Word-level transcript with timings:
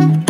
Thank 0.00 0.29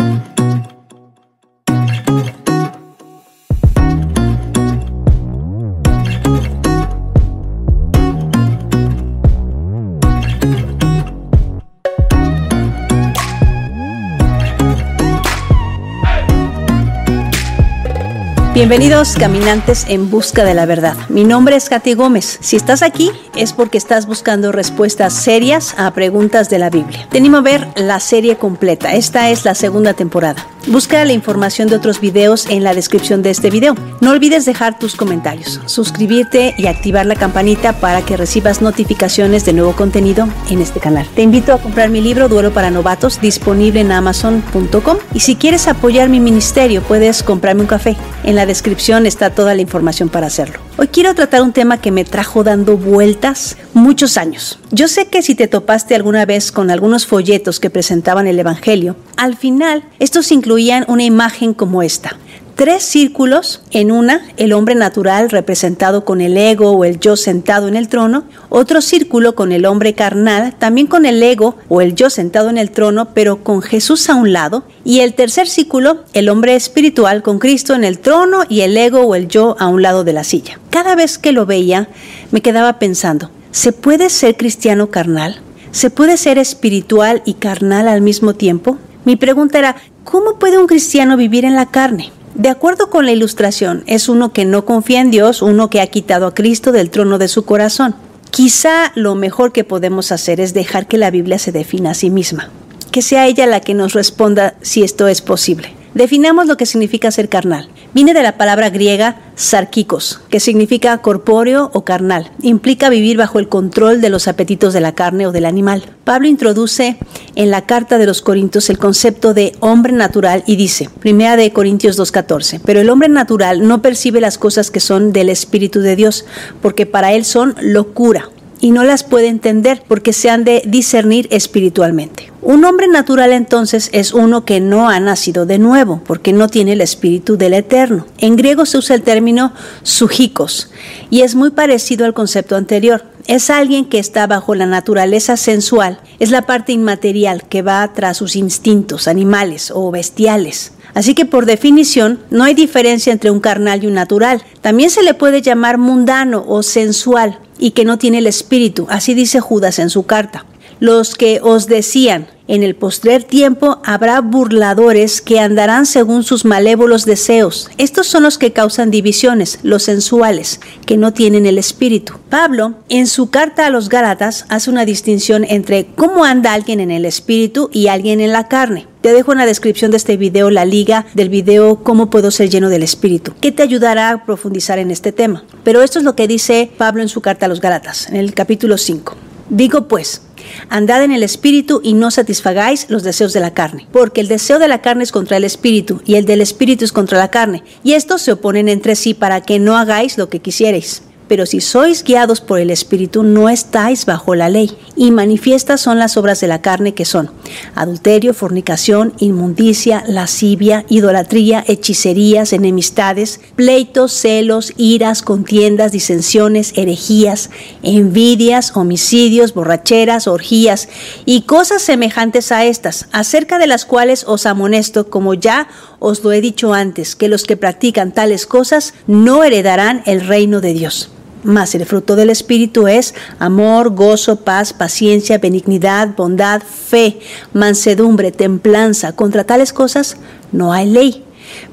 Bienvenidos 18.61 19.15
caminantes 19.15 19.87
en 19.87 20.11
busca 20.11 20.43
de 20.43 20.53
la 20.53 20.67
verdad. 20.67 20.95
Mi 21.09 21.23
nombre 21.23 21.55
es 21.55 21.67
Katy 21.67 21.95
Gómez. 21.95 22.37
Si 22.41 22.55
estás 22.55 22.83
aquí 22.83 23.09
es 23.35 23.53
porque 23.53 23.79
estás 23.79 24.05
buscando 24.05 24.51
respuestas 24.51 25.13
serias 25.13 25.73
a 25.79 25.89
preguntas 25.95 26.47
de 26.47 26.59
la 26.59 26.69
Biblia. 26.69 27.07
Tenemos 27.09 27.39
a 27.39 27.41
ver 27.41 27.67
la 27.75 27.99
serie 27.99 28.37
completa. 28.37 28.93
Esta 28.93 29.31
es 29.31 29.45
la 29.45 29.55
segunda 29.55 29.95
temporada. 29.95 30.45
Busca 30.67 31.03
la 31.05 31.13
información 31.13 31.67
de 31.67 31.75
otros 31.75 31.99
videos 31.99 32.45
en 32.45 32.63
la 32.63 32.75
descripción 32.75 33.23
de 33.23 33.31
este 33.31 33.49
video. 33.49 33.75
No 33.99 34.11
olvides 34.11 34.45
dejar 34.45 34.77
tus 34.77 34.95
comentarios, 34.95 35.59
suscribirte 35.65 36.53
y 36.57 36.67
activar 36.67 37.05
la 37.07 37.15
campanita 37.15 37.73
para 37.73 38.03
que 38.03 38.15
recibas 38.15 38.61
notificaciones 38.61 39.43
de 39.43 39.53
nuevo 39.53 39.75
contenido 39.75 40.27
en 40.49 40.61
este 40.61 40.79
canal. 40.79 41.07
Te 41.15 41.23
invito 41.23 41.53
a 41.53 41.57
comprar 41.57 41.89
mi 41.89 41.99
libro 41.99 42.29
Duelo 42.29 42.53
para 42.53 42.69
Novatos 42.69 43.19
disponible 43.19 43.81
en 43.81 43.91
amazon.com 43.91 44.97
y 45.13 45.21
si 45.21 45.35
quieres 45.35 45.67
apoyar 45.67 46.09
mi 46.09 46.19
ministerio 46.19 46.83
puedes 46.83 47.23
comprarme 47.23 47.61
un 47.61 47.67
café. 47.67 47.97
En 48.23 48.35
la 48.35 48.45
descripción 48.45 49.05
está 49.07 49.31
toda 49.31 49.55
la 49.55 49.61
información 49.61 50.09
para 50.09 50.27
hacerlo. 50.27 50.70
Hoy 50.81 50.87
quiero 50.87 51.13
tratar 51.13 51.43
un 51.43 51.53
tema 51.53 51.79
que 51.79 51.91
me 51.91 52.05
trajo 52.05 52.43
dando 52.43 52.75
vueltas 52.75 53.55
muchos 53.75 54.17
años. 54.17 54.57
Yo 54.71 54.87
sé 54.87 55.09
que 55.09 55.21
si 55.21 55.35
te 55.35 55.47
topaste 55.47 55.93
alguna 55.93 56.25
vez 56.25 56.51
con 56.51 56.71
algunos 56.71 57.05
folletos 57.05 57.59
que 57.59 57.69
presentaban 57.69 58.25
el 58.25 58.39
Evangelio, 58.39 58.95
al 59.15 59.37
final 59.37 59.83
estos 59.99 60.31
incluían 60.31 60.85
una 60.87 61.03
imagen 61.03 61.53
como 61.53 61.83
esta 61.83 62.17
tres 62.61 62.83
círculos, 62.83 63.63
en 63.71 63.91
una 63.91 64.21
el 64.37 64.53
hombre 64.53 64.75
natural 64.75 65.31
representado 65.31 66.05
con 66.05 66.21
el 66.21 66.37
ego 66.37 66.69
o 66.69 66.85
el 66.85 66.99
yo 66.99 67.15
sentado 67.15 67.67
en 67.67 67.75
el 67.75 67.87
trono, 67.87 68.25
otro 68.49 68.81
círculo 68.81 69.33
con 69.33 69.51
el 69.51 69.65
hombre 69.65 69.95
carnal, 69.95 70.53
también 70.59 70.85
con 70.85 71.07
el 71.07 71.23
ego 71.23 71.55
o 71.69 71.81
el 71.81 71.95
yo 71.95 72.11
sentado 72.11 72.51
en 72.51 72.59
el 72.59 72.69
trono, 72.69 73.15
pero 73.15 73.43
con 73.43 73.63
Jesús 73.63 74.11
a 74.11 74.15
un 74.15 74.31
lado, 74.31 74.63
y 74.83 74.99
el 74.99 75.15
tercer 75.15 75.47
círculo, 75.47 76.03
el 76.13 76.29
hombre 76.29 76.55
espiritual 76.55 77.23
con 77.23 77.39
Cristo 77.39 77.73
en 77.73 77.83
el 77.83 77.97
trono 77.97 78.43
y 78.47 78.61
el 78.61 78.77
ego 78.77 78.99
o 78.99 79.15
el 79.15 79.27
yo 79.27 79.55
a 79.57 79.65
un 79.65 79.81
lado 79.81 80.03
de 80.03 80.13
la 80.13 80.23
silla. 80.23 80.59
Cada 80.69 80.93
vez 80.93 81.17
que 81.17 81.31
lo 81.31 81.47
veía, 81.47 81.89
me 82.29 82.41
quedaba 82.41 82.77
pensando, 82.77 83.31
¿se 83.49 83.71
puede 83.71 84.11
ser 84.11 84.37
cristiano 84.37 84.91
carnal? 84.91 85.41
¿Se 85.71 85.89
puede 85.89 86.15
ser 86.15 86.37
espiritual 86.37 87.23
y 87.25 87.33
carnal 87.33 87.87
al 87.87 88.01
mismo 88.01 88.35
tiempo? 88.35 88.77
Mi 89.03 89.15
pregunta 89.15 89.57
era, 89.57 89.77
¿cómo 90.03 90.37
puede 90.37 90.59
un 90.59 90.67
cristiano 90.67 91.17
vivir 91.17 91.43
en 91.43 91.55
la 91.55 91.71
carne? 91.71 92.11
De 92.35 92.49
acuerdo 92.49 92.89
con 92.89 93.05
la 93.05 93.11
ilustración, 93.11 93.83
es 93.87 94.07
uno 94.07 94.31
que 94.31 94.45
no 94.45 94.65
confía 94.65 95.01
en 95.01 95.11
Dios, 95.11 95.41
uno 95.41 95.69
que 95.69 95.81
ha 95.81 95.87
quitado 95.87 96.27
a 96.27 96.33
Cristo 96.33 96.71
del 96.71 96.89
trono 96.89 97.17
de 97.17 97.27
su 97.27 97.43
corazón. 97.43 97.95
Quizá 98.29 98.93
lo 98.95 99.15
mejor 99.15 99.51
que 99.51 99.65
podemos 99.65 100.11
hacer 100.13 100.39
es 100.39 100.53
dejar 100.53 100.87
que 100.87 100.97
la 100.97 101.11
Biblia 101.11 101.37
se 101.37 101.51
defina 101.51 101.91
a 101.91 101.95
sí 101.95 102.09
misma, 102.09 102.49
que 102.91 103.01
sea 103.01 103.27
ella 103.27 103.45
la 103.45 103.59
que 103.59 103.73
nos 103.73 103.93
responda 103.93 104.55
si 104.61 104.83
esto 104.83 105.09
es 105.09 105.21
posible. 105.21 105.80
Definamos 105.93 106.47
lo 106.47 106.55
que 106.55 106.65
significa 106.65 107.11
ser 107.11 107.27
carnal. 107.27 107.67
Viene 107.93 108.13
de 108.13 108.23
la 108.23 108.37
palabra 108.37 108.69
griega 108.69 109.17
sarkikos, 109.35 110.21
que 110.29 110.39
significa 110.39 110.97
corpóreo 110.99 111.69
o 111.73 111.83
carnal. 111.83 112.31
Implica 112.41 112.89
vivir 112.89 113.17
bajo 113.17 113.39
el 113.39 113.49
control 113.49 113.99
de 113.99 114.09
los 114.09 114.29
apetitos 114.29 114.73
de 114.73 114.79
la 114.79 114.93
carne 114.93 115.27
o 115.27 115.33
del 115.33 115.45
animal. 115.45 115.83
Pablo 116.05 116.29
introduce 116.29 116.97
en 117.35 117.51
la 117.51 117.65
carta 117.65 117.97
de 117.97 118.05
los 118.05 118.21
Corintios 118.21 118.69
el 118.69 118.77
concepto 118.77 119.33
de 119.33 119.51
hombre 119.59 119.91
natural 119.91 120.43
y 120.47 120.55
dice, 120.55 120.89
primera 120.99 121.35
de 121.35 121.51
Corintios 121.51 121.99
2.14, 121.99 122.61
pero 122.65 122.79
el 122.79 122.89
hombre 122.89 123.09
natural 123.09 123.67
no 123.67 123.81
percibe 123.81 124.21
las 124.21 124.37
cosas 124.37 124.71
que 124.71 124.79
son 124.79 125.11
del 125.11 125.27
Espíritu 125.27 125.81
de 125.81 125.97
Dios, 125.97 126.25
porque 126.61 126.85
para 126.85 127.11
él 127.11 127.25
son 127.25 127.55
locura 127.59 128.29
y 128.61 128.71
no 128.71 128.83
las 128.83 129.03
puede 129.03 129.27
entender 129.27 129.83
porque 129.87 130.13
se 130.13 130.29
han 130.29 130.43
de 130.45 130.61
discernir 130.65 131.27
espiritualmente. 131.31 132.31
Un 132.43 132.63
hombre 132.63 132.87
natural 132.87 133.33
entonces 133.33 133.89
es 133.91 134.13
uno 134.13 134.45
que 134.45 134.59
no 134.59 134.89
ha 134.89 134.99
nacido 134.99 135.45
de 135.45 135.59
nuevo, 135.59 136.01
porque 136.05 136.31
no 136.31 136.47
tiene 136.47 136.73
el 136.73 136.81
espíritu 136.81 137.37
del 137.37 137.53
eterno. 137.53 138.05
En 138.19 138.35
griego 138.35 138.65
se 138.65 138.77
usa 138.77 138.95
el 138.95 139.03
término 139.03 139.53
sujicos 139.83 140.71
y 141.09 141.21
es 141.21 141.35
muy 141.35 141.51
parecido 141.51 142.05
al 142.05 142.13
concepto 142.13 142.55
anterior. 142.55 143.03
Es 143.27 143.49
alguien 143.49 143.85
que 143.85 143.99
está 143.99 144.25
bajo 144.25 144.55
la 144.55 144.65
naturaleza 144.65 145.37
sensual, 145.37 145.99
es 146.19 146.31
la 146.31 146.43
parte 146.43 146.71
inmaterial 146.71 147.43
que 147.47 147.61
va 147.61 147.91
tras 147.93 148.17
sus 148.17 148.35
instintos 148.35 149.07
animales 149.07 149.71
o 149.73 149.91
bestiales. 149.91 150.73
Así 150.93 151.13
que 151.13 151.25
por 151.25 151.45
definición 151.45 152.19
no 152.29 152.43
hay 152.43 152.53
diferencia 152.53 153.13
entre 153.13 153.31
un 153.31 153.39
carnal 153.39 153.83
y 153.83 153.87
un 153.87 153.93
natural. 153.93 154.41
También 154.61 154.89
se 154.89 155.03
le 155.03 155.13
puede 155.13 155.41
llamar 155.41 155.77
mundano 155.77 156.43
o 156.47 156.63
sensual 156.63 157.39
y 157.57 157.71
que 157.71 157.85
no 157.85 157.97
tiene 157.97 158.17
el 158.17 158.27
espíritu, 158.27 158.87
así 158.89 159.13
dice 159.13 159.39
Judas 159.39 159.79
en 159.79 159.89
su 159.89 160.03
carta. 160.03 160.45
Los 160.79 161.13
que 161.13 161.39
os 161.43 161.67
decían, 161.67 162.27
en 162.47 162.63
el 162.63 162.75
postrer 162.75 163.23
tiempo 163.23 163.79
habrá 163.85 164.19
burladores 164.19 165.21
que 165.21 165.39
andarán 165.39 165.85
según 165.85 166.23
sus 166.23 166.43
malévolos 166.43 167.05
deseos. 167.05 167.69
Estos 167.77 168.07
son 168.07 168.23
los 168.23 168.39
que 168.39 168.51
causan 168.51 168.89
divisiones, 168.89 169.59
los 169.61 169.83
sensuales, 169.83 170.59
que 170.87 170.97
no 170.97 171.13
tienen 171.13 171.45
el 171.45 171.59
espíritu. 171.59 172.15
Pablo, 172.29 172.73
en 172.89 173.05
su 173.05 173.29
carta 173.29 173.67
a 173.67 173.69
los 173.69 173.89
Gálatas, 173.89 174.45
hace 174.49 174.71
una 174.71 174.83
distinción 174.83 175.45
entre 175.47 175.85
cómo 175.85 176.25
anda 176.25 176.51
alguien 176.51 176.79
en 176.79 176.89
el 176.89 177.05
espíritu 177.05 177.69
y 177.71 177.85
alguien 177.85 178.19
en 178.19 178.33
la 178.33 178.47
carne. 178.47 178.87
Te 179.01 179.13
dejo 179.13 179.31
en 179.31 179.39
la 179.39 179.47
descripción 179.47 179.89
de 179.89 179.97
este 179.97 180.15
video 180.15 180.51
la 180.51 180.63
liga 180.63 181.07
del 181.15 181.29
video 181.29 181.83
Cómo 181.83 182.11
puedo 182.11 182.29
ser 182.29 182.51
lleno 182.51 182.69
del 182.69 182.83
Espíritu, 182.83 183.33
que 183.41 183.51
te 183.51 183.63
ayudará 183.63 184.11
a 184.11 184.25
profundizar 184.25 184.77
en 184.77 184.91
este 184.91 185.11
tema. 185.11 185.43
Pero 185.63 185.81
esto 185.81 185.97
es 185.97 186.05
lo 186.05 186.15
que 186.15 186.27
dice 186.27 186.69
Pablo 186.77 187.01
en 187.01 187.09
su 187.09 187.19
carta 187.19 187.47
a 187.47 187.49
los 187.49 187.61
Gálatas, 187.61 188.07
en 188.09 188.15
el 188.17 188.35
capítulo 188.35 188.77
5. 188.77 189.15
Digo 189.49 189.87
pues, 189.87 190.21
andad 190.69 191.03
en 191.03 191.11
el 191.11 191.23
espíritu 191.23 191.81
y 191.83 191.93
no 191.93 192.11
satisfagáis 192.11 192.85
los 192.91 193.01
deseos 193.01 193.33
de 193.33 193.39
la 193.39 193.55
carne, 193.55 193.87
porque 193.91 194.21
el 194.21 194.27
deseo 194.27 194.59
de 194.59 194.67
la 194.67 194.83
carne 194.83 195.03
es 195.03 195.11
contra 195.11 195.37
el 195.37 195.45
espíritu 195.45 196.03
y 196.05 196.13
el 196.13 196.25
del 196.25 196.41
espíritu 196.41 196.85
es 196.85 196.91
contra 196.91 197.17
la 197.17 197.31
carne, 197.31 197.63
y 197.83 197.93
estos 197.93 198.21
se 198.21 198.33
oponen 198.33 198.69
entre 198.69 198.95
sí 198.95 199.15
para 199.15 199.41
que 199.41 199.57
no 199.57 199.77
hagáis 199.77 200.19
lo 200.19 200.29
que 200.29 200.41
quisierais 200.41 201.01
pero 201.31 201.45
si 201.45 201.61
sois 201.61 202.03
guiados 202.03 202.41
por 202.41 202.59
el 202.59 202.69
Espíritu 202.69 203.23
no 203.23 203.47
estáis 203.47 204.05
bajo 204.05 204.35
la 204.35 204.49
ley. 204.49 204.77
Y 204.97 205.11
manifiestas 205.11 205.79
son 205.79 205.97
las 205.97 206.17
obras 206.17 206.41
de 206.41 206.47
la 206.47 206.61
carne 206.61 206.93
que 206.93 207.05
son 207.05 207.31
adulterio, 207.73 208.33
fornicación, 208.33 209.13
inmundicia, 209.17 210.03
lascivia, 210.09 210.83
idolatría, 210.89 211.63
hechicerías, 211.65 212.51
enemistades, 212.51 213.39
pleitos, 213.55 214.11
celos, 214.11 214.73
iras, 214.75 215.21
contiendas, 215.21 215.93
disensiones, 215.93 216.73
herejías, 216.75 217.49
envidias, 217.81 218.75
homicidios, 218.75 219.53
borracheras, 219.53 220.27
orgías 220.27 220.89
y 221.23 221.43
cosas 221.43 221.81
semejantes 221.81 222.51
a 222.51 222.65
estas, 222.65 223.07
acerca 223.13 223.57
de 223.57 223.67
las 223.67 223.85
cuales 223.85 224.25
os 224.27 224.45
amonesto, 224.45 225.09
como 225.09 225.33
ya 225.33 225.69
os 225.99 226.25
lo 226.25 226.33
he 226.33 226.41
dicho 226.41 226.73
antes, 226.73 227.15
que 227.15 227.29
los 227.29 227.45
que 227.45 227.55
practican 227.55 228.11
tales 228.11 228.45
cosas 228.45 228.93
no 229.07 229.45
heredarán 229.45 230.03
el 230.05 230.27
reino 230.27 230.59
de 230.59 230.73
Dios. 230.73 231.09
Mas 231.43 231.73
el 231.73 231.85
fruto 231.85 232.15
del 232.15 232.29
Espíritu 232.29 232.87
es 232.87 233.15
amor, 233.39 233.95
gozo, 233.95 234.37
paz, 234.37 234.73
paciencia, 234.73 235.39
benignidad, 235.39 236.15
bondad, 236.15 236.61
fe, 236.61 237.19
mansedumbre, 237.53 238.31
templanza. 238.31 239.15
Contra 239.15 239.43
tales 239.43 239.73
cosas 239.73 240.17
no 240.51 240.71
hay 240.71 240.89
ley. 240.89 241.23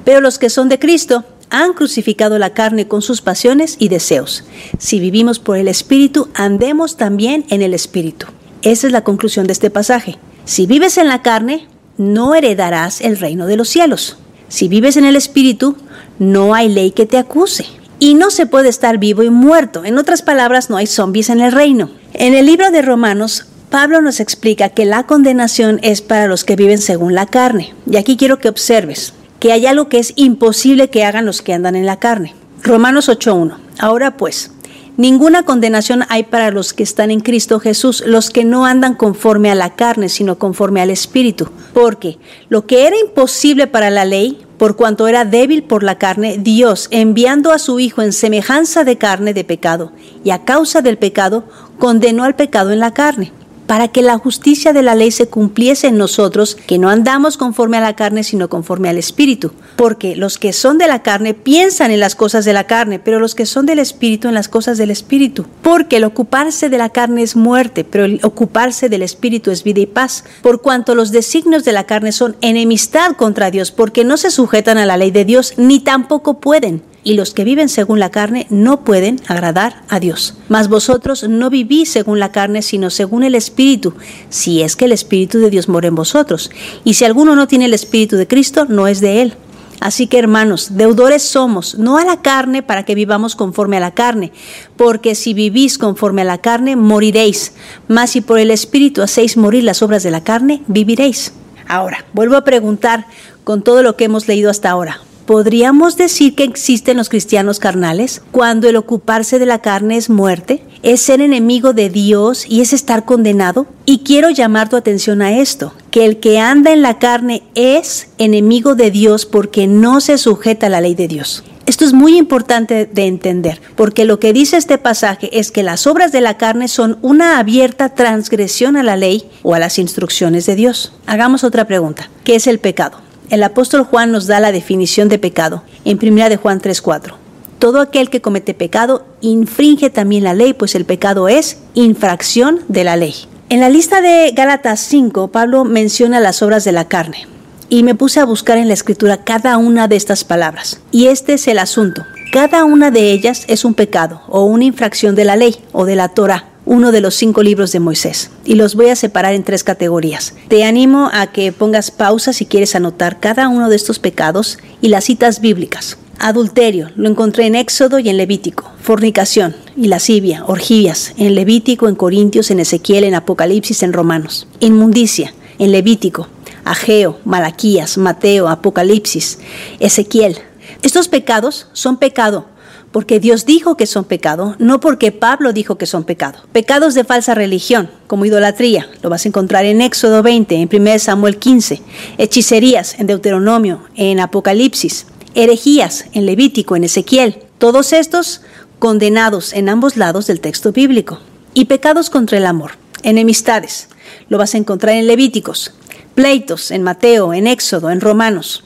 Pero 0.05 0.21
los 0.21 0.39
que 0.39 0.51
son 0.51 0.69
de 0.69 0.79
Cristo 0.79 1.25
han 1.51 1.73
crucificado 1.73 2.39
la 2.39 2.55
carne 2.55 2.89
con 2.89 3.03
sus 3.03 3.21
pasiones 3.21 3.77
y 3.79 3.89
deseos. 3.89 4.45
Si 4.79 5.01
vivimos 5.01 5.39
por 5.39 5.57
el 5.57 5.69
Espíritu, 5.69 6.29
andemos 6.35 6.97
también 6.97 7.45
en 7.51 7.63
el 7.63 7.75
Espíritu. 7.75 8.27
Esa 8.63 8.87
es 8.87 8.93
la 8.93 9.05
conclusión 9.05 9.47
de 9.47 9.53
este 9.53 9.71
pasaje. 9.71 10.19
Si 10.45 10.67
vives 10.67 10.99
en 10.99 11.09
la 11.09 11.23
carne, 11.23 11.67
no 11.97 12.35
heredarás 12.35 13.01
el 13.01 13.19
reino 13.19 13.47
de 13.47 13.57
los 13.57 13.69
cielos. 13.69 14.17
Si 14.49 14.69
vives 14.69 14.97
en 14.97 15.05
el 15.05 15.17
Espíritu, 15.17 15.77
no 16.19 16.55
hay 16.55 16.69
ley 16.69 16.91
que 16.91 17.07
te 17.07 17.19
acuse. 17.19 17.67
Y 18.01 18.15
no 18.15 18.31
se 18.31 18.47
puede 18.47 18.69
estar 18.69 18.99
vivo 18.99 19.23
y 19.23 19.31
muerto. 19.31 19.85
En 19.85 19.99
otras 19.99 20.23
palabras, 20.23 20.71
no 20.71 20.77
hay 20.77 20.87
zombies 20.87 21.31
en 21.31 21.41
el 21.41 21.53
reino. 21.53 21.91
En 22.13 22.35
el 22.35 22.47
libro 22.47 22.71
de 22.71 22.83
Romanos, 22.83 23.47
Pablo 23.71 24.01
nos 24.01 24.21
explica 24.21 24.71
que 24.71 24.87
la 24.87 25.05
condenación 25.05 25.79
es 25.83 26.01
para 26.01 26.27
los 26.27 26.45
que 26.45 26.57
viven 26.57 26.79
según 26.79 27.15
la 27.15 27.27
carne. 27.27 27.75
Y 27.91 27.97
aquí 27.97 28.17
quiero 28.17 28.39
que 28.39 28.49
observes 28.49 29.15
que 29.41 29.53
hay 29.53 29.67
algo 29.67 29.89
que 29.89 29.99
es 29.99 30.13
imposible 30.17 30.91
que 30.91 31.05
hagan 31.05 31.27
los 31.27 31.43
que 31.43 31.53
andan 31.53 31.77
en 31.77 31.87
la 31.87 31.99
carne. 31.99 32.35
Romanos 32.63 33.09
8.1. 33.09 33.57
Ahora 33.79 34.17
pues, 34.17 34.53
ninguna 34.97 35.45
condenación 35.45 36.05
hay 36.09 36.25
para 36.25 36.51
los 36.51 36.73
que 36.73 36.83
están 36.83 37.11
en 37.11 37.21
Cristo 37.21 37.61
Jesús, 37.61 38.03
los 38.07 38.31
que 38.31 38.45
no 38.45 38.65
andan 38.65 38.95
conforme 38.95 39.51
a 39.51 39.55
la 39.55 39.75
carne, 39.75 40.09
sino 40.09 40.39
conforme 40.39 40.81
al 40.81 40.91
Espíritu. 40.91 41.49
Porque 41.75 42.19
lo 42.49 42.67
que 42.67 42.87
era 42.87 42.97
imposible 42.99 43.67
para 43.67 43.91
la 43.91 44.05
ley, 44.05 44.39
por 44.59 44.77
cuanto 44.77 45.09
era 45.09 45.25
débil 45.25 45.63
por 45.63 45.83
la 45.83 45.97
carne, 45.99 46.37
Dios, 46.39 46.89
enviando 46.91 47.53
a 47.53 47.59
su 47.59 47.81
Hijo 47.81 48.03
en 48.03 48.13
semejanza 48.13 48.85
de 48.85 48.99
carne 48.99 49.33
de 49.33 49.45
pecado, 49.45 49.93
y 50.25 50.31
a 50.31 50.45
causa 50.45 50.83
del 50.83 50.99
pecado, 50.99 51.45
condenó 51.79 52.25
al 52.25 52.35
pecado 52.35 52.73
en 52.73 52.81
la 52.81 52.93
carne, 52.93 53.33
para 53.69 53.89
que 53.89 54.01
la 54.01 54.17
justicia 54.17 54.73
de 54.73 54.83
la 54.83 54.95
ley 54.95 55.11
se 55.11 55.29
cumpliese 55.29 55.89
en 55.89 55.99
nosotros, 55.99 56.57
que 56.67 56.79
no 56.79 56.89
andamos 56.89 57.37
conforme 57.37 57.77
a 57.77 57.83
la 57.83 57.95
carne, 57.95 58.25
sino 58.25 58.49
conforme 58.49 58.89
al 58.89 58.97
Espíritu. 58.97 59.53
Porque 59.77 60.17
los 60.17 60.39
que 60.39 60.55
son 60.55 60.79
de 60.79 60.89
la 60.89 61.03
carne 61.03 61.35
piensan 61.35 61.91
en 61.91 62.01
las 62.01 62.17
cosas 62.17 62.47
de 62.47 62.55
la 62.55 62.67
carne, 62.67 62.99
pero 62.99 63.21
los 63.21 63.35
que 63.35 63.45
son 63.45 63.67
del 63.67 63.79
Espíritu 63.79 64.27
en 64.27 64.35
las 64.35 64.49
cosas 64.49 64.79
del 64.79 64.91
Espíritu. 64.91 65.45
Porque 65.61 65.99
el 65.99 66.05
ocuparse 66.05 66.71
de 66.71 66.79
la 66.79 66.89
carne 66.89 67.23
es 67.23 67.37
muerte, 67.37 67.85
pero 67.85 68.07
el 68.07 68.21
ocuparse 68.23 68.89
del 68.89 69.03
Espíritu 69.03 69.51
es 69.51 69.63
vida 69.63 69.81
y 69.81 69.87
paz. 69.87 70.25
Por 70.41 70.63
cuanto 70.63 70.95
los 70.95 71.13
designios 71.13 71.65
de 71.65 71.73
la 71.73 71.85
carne 71.85 72.13
son 72.13 72.37
enemistad 72.41 73.17
contra 73.17 73.51
Dios, 73.51 73.71
porque 73.71 74.03
no 74.03 74.17
se 74.17 74.31
sujetan 74.31 74.79
a 74.79 74.87
la 74.87 74.97
ley 74.97 75.11
de 75.11 75.27
Dios, 75.27 75.53
ni 75.59 75.81
tampoco 75.81 76.41
pueden 76.41 76.83
y 77.09 77.15
los 77.15 77.33
que 77.33 77.43
viven 77.43 77.71
según 77.71 78.01
la 78.01 78.11
carne 78.11 78.47
no 78.51 78.85
pueden 78.85 79.19
agradar 79.29 79.83
a 79.89 79.99
Dios. 79.99 80.35
Mas 80.51 80.69
vosotros 80.69 81.27
no 81.27 81.49
vivís 81.49 81.91
según 81.91 82.21
la 82.21 82.33
carne, 82.33 82.61
sino 82.61 82.91
según 82.91 83.25
el 83.25 83.35
Espíritu, 83.35 83.95
si 84.29 84.61
es 84.61 84.77
que 84.77 84.85
el 84.85 84.93
Espíritu 84.93 85.39
de 85.39 85.49
Dios 85.49 85.71
mora 85.71 85.89
en 85.89 85.95
vosotros. 85.95 86.51
Y 86.85 86.95
si 86.95 87.07
alguno 87.07 87.35
no 87.35 87.49
tiene 87.49 87.65
el 87.65 87.73
Espíritu 87.73 88.19
de 88.19 88.27
Cristo, 88.27 88.67
no 88.69 88.89
es 88.89 89.01
de 89.01 89.23
él. 89.23 89.35
Así 89.81 90.07
que 90.07 90.19
hermanos, 90.19 90.77
deudores 90.77 91.23
somos, 91.23 91.79
no 91.79 91.97
a 91.97 92.05
la 92.05 92.21
carne 92.21 92.63
para 92.63 92.85
que 92.85 92.95
vivamos 92.95 93.37
conforme 93.37 93.79
a 93.79 93.81
la 93.81 93.95
carne, 93.95 94.31
porque 94.77 95.15
si 95.15 95.33
vivís 95.33 95.79
conforme 95.79 96.21
a 96.21 96.27
la 96.27 96.43
carne, 96.43 96.77
moriréis, 96.77 97.55
mas 97.89 98.11
si 98.11 98.21
por 98.21 98.39
el 98.39 98.51
Espíritu 98.51 99.01
hacéis 99.01 99.39
morir 99.39 99.65
las 99.65 99.81
obras 99.81 100.03
de 100.03 100.11
la 100.11 100.25
carne, 100.25 100.63
viviréis. 100.67 101.33
Ahora, 101.69 102.05
vuelvo 102.13 102.37
a 102.37 102.45
preguntar 102.45 103.07
con 103.45 103.63
todo 103.63 103.83
lo 103.83 103.97
que 103.97 104.05
hemos 104.05 104.29
leído 104.29 104.51
hasta 104.51 104.69
ahora, 104.69 105.01
¿Podríamos 105.29 105.99
decir 105.99 106.35
que 106.35 106.45
existen 106.45 106.97
los 106.97 107.11
cristianos 107.11 107.59
carnales 107.59 108.23
cuando 108.33 108.67
el 108.67 108.77
ocuparse 108.77 109.39
de 109.39 109.45
la 109.45 109.59
carne 109.59 109.99
es 109.99 110.09
muerte? 110.09 110.63
¿Es 110.83 111.03
ser 111.03 111.21
enemigo 111.21 111.75
de 111.75 111.91
Dios 111.91 112.47
y 112.49 112.63
es 112.63 112.73
estar 112.73 113.05
condenado? 113.05 113.67
Y 113.85 113.99
quiero 113.99 114.31
llamar 114.31 114.71
tu 114.71 114.77
atención 114.77 115.21
a 115.21 115.37
esto, 115.39 115.75
que 115.91 116.07
el 116.07 116.19
que 116.19 116.39
anda 116.39 116.73
en 116.73 116.81
la 116.81 116.99
carne 116.99 117.43
es 117.55 118.09
enemigo 118.17 118.75
de 118.75 118.91
Dios 118.91 119.27
porque 119.27 119.67
no 119.67 120.01
se 120.01 120.17
sujeta 120.17 120.69
a 120.69 120.71
la 120.71 120.81
ley 120.81 120.95
de 120.95 121.09
Dios. 121.09 121.45
Esto 121.67 121.85
es 121.85 121.93
muy 121.93 122.17
importante 122.17 122.87
de 122.87 123.07
entender, 123.07 123.61
porque 123.77 124.07
lo 124.07 124.19
que 124.19 124.33
dice 124.33 124.57
este 124.57 124.79
pasaje 124.79 125.39
es 125.39 125.51
que 125.51 125.63
las 125.63 125.87
obras 125.87 126.11
de 126.11 126.23
la 126.23 126.39
carne 126.39 126.69
son 126.69 126.97
una 127.03 127.39
abierta 127.39 127.91
transgresión 127.91 128.79
a 128.79 128.83
la 128.83 128.97
ley 128.97 129.29
o 129.43 129.55
a 129.55 129.59
las 129.59 129.79
instrucciones 129.79 130.47
de 130.47 130.55
Dios. 130.55 130.95
Hagamos 131.05 131.45
otra 131.45 131.67
pregunta. 131.67 132.09
¿Qué 132.25 132.37
es 132.37 132.47
el 132.47 132.61
pecado? 132.61 133.07
El 133.31 133.43
apóstol 133.43 133.85
Juan 133.85 134.11
nos 134.11 134.27
da 134.27 134.41
la 134.41 134.53
definición 134.53 135.11
de 135.11 135.19
pecado 135.19 135.63
en 135.85 135.99
1 135.99 136.31
de 136.31 136.37
Juan 136.39 136.61
3:4. 136.61 137.17
Todo 137.59 137.81
aquel 137.81 138.09
que 138.09 138.23
comete 138.23 138.55
pecado 138.55 139.05
infringe 139.21 139.91
también 139.91 140.25
la 140.25 140.33
ley, 140.33 140.55
pues 140.55 140.75
el 140.75 140.87
pecado 140.87 141.29
es 141.29 141.59
infracción 141.75 142.61
de 142.69 142.85
la 142.85 142.97
ley. 142.97 143.15
En 143.51 143.61
la 143.61 143.69
lista 143.69 144.01
de 144.01 144.33
Gálatas 144.35 144.81
5, 144.81 145.29
Pablo 145.29 145.65
menciona 145.65 146.21
las 146.21 146.43
obras 146.43 146.65
de 146.65 146.73
la 146.73 146.89
carne 146.89 147.27
y 147.69 147.83
me 147.83 147.95
puse 147.95 148.21
a 148.21 148.25
buscar 148.25 148.57
en 148.57 148.69
la 148.69 148.75
escritura 148.75 149.25
cada 149.25 149.59
una 149.59 149.89
de 149.89 149.97
estas 149.97 150.25
palabras. 150.25 150.81
Y 150.91 151.09
este 151.09 151.35
es 151.35 151.49
el 151.49 151.59
asunto. 151.59 152.05
Cada 152.33 152.65
una 152.65 152.91
de 152.91 153.13
ellas 153.13 153.45
es 153.49 153.65
un 153.65 153.75
pecado 153.75 154.23
o 154.29 154.45
una 154.45 154.65
infracción 154.65 155.15
de 155.15 155.25
la 155.25 155.37
ley 155.37 155.57
o 155.73 155.85
de 155.85 155.97
la 155.97 156.09
Torah 156.09 156.48
uno 156.69 156.93
de 156.93 157.01
los 157.01 157.15
cinco 157.15 157.43
libros 157.43 157.73
de 157.73 157.81
Moisés 157.81 158.31
y 158.45 158.55
los 158.55 158.75
voy 158.75 158.91
a 158.91 158.97
separar 158.97 159.33
en 159.33 159.43
tres 159.43 159.65
categorías. 159.65 160.35
Te 160.49 160.65
animo 160.65 161.09
a 161.15 161.29
que 161.29 161.51
pongas 161.51 161.91
pausa 161.91 162.35
si 162.35 162.45
quieres 162.45 162.77
anotar 162.77 163.21
cada 163.21 163.49
uno 163.49 163.71
de 163.71 163.77
estos 163.77 163.99
pecados 163.99 164.59
y 164.83 164.89
las 164.89 165.05
citas 165.05 165.41
bíblicas. 165.41 165.97
Adulterio, 166.19 166.91
lo 166.95 167.09
encontré 167.09 167.47
en 167.47 167.55
Éxodo 167.55 167.99
y 167.99 168.11
en 168.11 168.19
Levítico. 168.19 168.71
Fornicación 168.83 169.57
y 169.77 169.87
lascivia, 169.87 170.45
orgías, 170.45 171.15
en 171.17 171.35
Levítico, 171.35 171.89
en 171.89 171.95
Corintios, 171.95 172.51
en 172.51 172.61
Ezequiel, 172.61 173.05
en 173.05 173.15
Apocalipsis, 173.15 173.83
en 173.83 173.95
Romanos. 173.95 174.47
Inmundicia, 174.61 175.33
en 175.59 175.73
Levítico, 175.73 176.29
Ageo, 176.67 177.19
Malaquías, 177.25 177.97
Mateo, 177.97 178.47
Apocalipsis, 178.47 179.39
Ezequiel. 179.81 180.37
Estos 180.83 181.09
pecados 181.09 181.69
son 181.73 181.97
pecado 181.97 182.47
porque 182.93 183.21
Dios 183.21 183.45
dijo 183.45 183.77
que 183.77 183.87
son 183.87 184.05
pecado, 184.05 184.57
no 184.59 184.81
porque 184.81 185.13
Pablo 185.13 185.53
dijo 185.53 185.77
que 185.77 185.87
son 185.87 186.05
pecado. 186.05 186.41
Pecados 186.53 186.95
de 186.95 187.05
falsa 187.05 187.35
religión, 187.35 187.91
como 188.07 188.25
idolatría, 188.25 188.89
lo 189.03 189.11
vas 189.11 189.25
a 189.25 189.29
encontrar 189.29 189.65
en 189.65 189.83
Éxodo 189.83 190.23
20, 190.23 190.57
en 190.57 190.69
1 190.73 190.99
Samuel 190.99 191.39
15, 191.39 191.83
hechicerías 192.17 192.99
en 192.99 193.07
Deuteronomio, 193.07 193.83
en 193.95 194.21
Apocalipsis, 194.21 195.07
herejías 195.35 196.07
en 196.13 196.27
Levítico, 196.27 196.77
en 196.77 196.85
Ezequiel, 196.85 197.45
todos 197.59 197.93
estos 197.93 198.43
condenados 198.79 199.53
en 199.53 199.69
ambos 199.69 199.97
lados 199.97 200.27
del 200.27 200.41
texto 200.41 200.73
bíblico. 200.73 201.21
Y 201.55 201.67
pecados 201.67 202.11
contra 202.11 202.39
el 202.39 202.47
amor, 202.47 202.73
enemistades, 203.03 203.89
lo 204.29 204.39
vas 204.39 204.55
a 204.55 204.59
encontrar 204.59 204.95
en 204.95 205.07
Levíticos, 205.07 205.73
pleitos 206.15 206.71
en 206.71 206.83
Mateo, 206.83 207.33
en 207.35 207.47
Éxodo, 207.47 207.91
en 207.91 208.01
Romanos, 208.01 208.65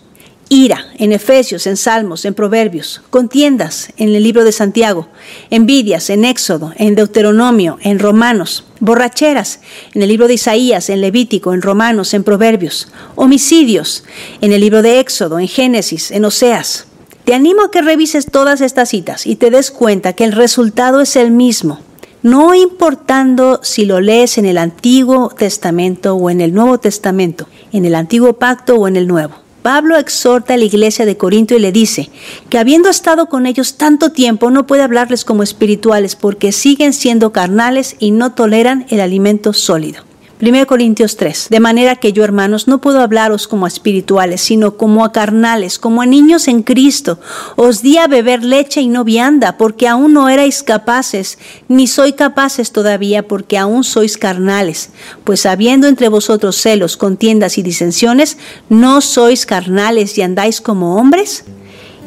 ira 0.52 0.86
en 0.98 1.12
Efesios, 1.12 1.66
en 1.66 1.78
Salmos, 1.78 2.26
en 2.26 2.34
Proverbios, 2.34 3.00
contiendas 3.08 3.88
en 3.96 4.14
el 4.14 4.22
libro 4.22 4.44
de 4.44 4.52
Santiago, 4.52 5.08
envidias 5.48 6.10
en 6.10 6.26
Éxodo, 6.26 6.74
en 6.76 6.94
Deuteronomio, 6.94 7.78
en 7.80 7.98
Romanos, 7.98 8.66
borracheras 8.78 9.60
en 9.94 10.02
el 10.02 10.10
libro 10.10 10.28
de 10.28 10.34
Isaías, 10.34 10.90
en 10.90 11.00
Levítico, 11.00 11.54
en 11.54 11.62
Romanos, 11.62 12.12
en 12.12 12.22
Proverbios, 12.22 12.88
homicidios 13.14 14.04
en 14.42 14.52
el 14.52 14.60
libro 14.60 14.82
de 14.82 15.00
Éxodo, 15.00 15.38
en 15.38 15.48
Génesis, 15.48 16.10
en 16.10 16.26
Oseas. 16.26 16.86
Te 17.24 17.32
animo 17.32 17.62
a 17.62 17.70
que 17.70 17.80
revises 17.80 18.26
todas 18.26 18.60
estas 18.60 18.90
citas 18.90 19.26
y 19.26 19.36
te 19.36 19.50
des 19.50 19.70
cuenta 19.70 20.12
que 20.12 20.24
el 20.24 20.32
resultado 20.32 21.00
es 21.00 21.16
el 21.16 21.30
mismo, 21.30 21.80
no 22.22 22.54
importando 22.54 23.60
si 23.62 23.86
lo 23.86 24.02
lees 24.02 24.36
en 24.36 24.44
el 24.44 24.58
Antiguo 24.58 25.30
Testamento 25.30 26.14
o 26.14 26.28
en 26.28 26.42
el 26.42 26.52
Nuevo 26.52 26.76
Testamento, 26.78 27.48
en 27.72 27.86
el 27.86 27.94
Antiguo 27.94 28.34
Pacto 28.34 28.76
o 28.76 28.86
en 28.86 28.96
el 28.96 29.06
Nuevo. 29.06 29.41
Pablo 29.62 29.96
exhorta 29.96 30.54
a 30.54 30.56
la 30.56 30.64
iglesia 30.64 31.06
de 31.06 31.16
Corinto 31.16 31.54
y 31.54 31.60
le 31.60 31.72
dice 31.72 32.10
que 32.50 32.58
habiendo 32.58 32.90
estado 32.90 33.26
con 33.26 33.46
ellos 33.46 33.76
tanto 33.76 34.10
tiempo 34.10 34.50
no 34.50 34.66
puede 34.66 34.82
hablarles 34.82 35.24
como 35.24 35.42
espirituales 35.42 36.16
porque 36.16 36.52
siguen 36.52 36.92
siendo 36.92 37.32
carnales 37.32 37.96
y 37.98 38.10
no 38.10 38.32
toleran 38.32 38.86
el 38.90 39.00
alimento 39.00 39.52
sólido. 39.52 40.11
1 40.44 40.66
Corintios 40.66 41.16
3. 41.16 41.46
De 41.50 41.60
manera 41.60 41.94
que 41.94 42.12
yo, 42.12 42.24
hermanos, 42.24 42.66
no 42.66 42.80
puedo 42.80 43.00
hablaros 43.00 43.46
como 43.46 43.64
a 43.64 43.68
espirituales, 43.68 44.40
sino 44.40 44.76
como 44.76 45.04
a 45.04 45.12
carnales, 45.12 45.78
como 45.78 46.02
a 46.02 46.06
niños 46.06 46.48
en 46.48 46.64
Cristo. 46.64 47.20
Os 47.54 47.80
di 47.80 47.96
a 47.96 48.08
beber 48.08 48.42
leche 48.42 48.80
y 48.80 48.88
no 48.88 49.04
vianda, 49.04 49.56
porque 49.56 49.86
aún 49.86 50.14
no 50.14 50.28
erais 50.28 50.64
capaces, 50.64 51.38
ni 51.68 51.86
soy 51.86 52.14
capaces 52.14 52.72
todavía, 52.72 53.28
porque 53.28 53.56
aún 53.56 53.84
sois 53.84 54.18
carnales. 54.18 54.90
Pues 55.22 55.46
habiendo 55.46 55.86
entre 55.86 56.08
vosotros 56.08 56.56
celos, 56.56 56.96
contiendas 56.96 57.56
y 57.56 57.62
disensiones, 57.62 58.36
¿no 58.68 59.00
sois 59.00 59.46
carnales 59.46 60.18
y 60.18 60.22
andáis 60.22 60.60
como 60.60 60.96
hombres? 60.96 61.44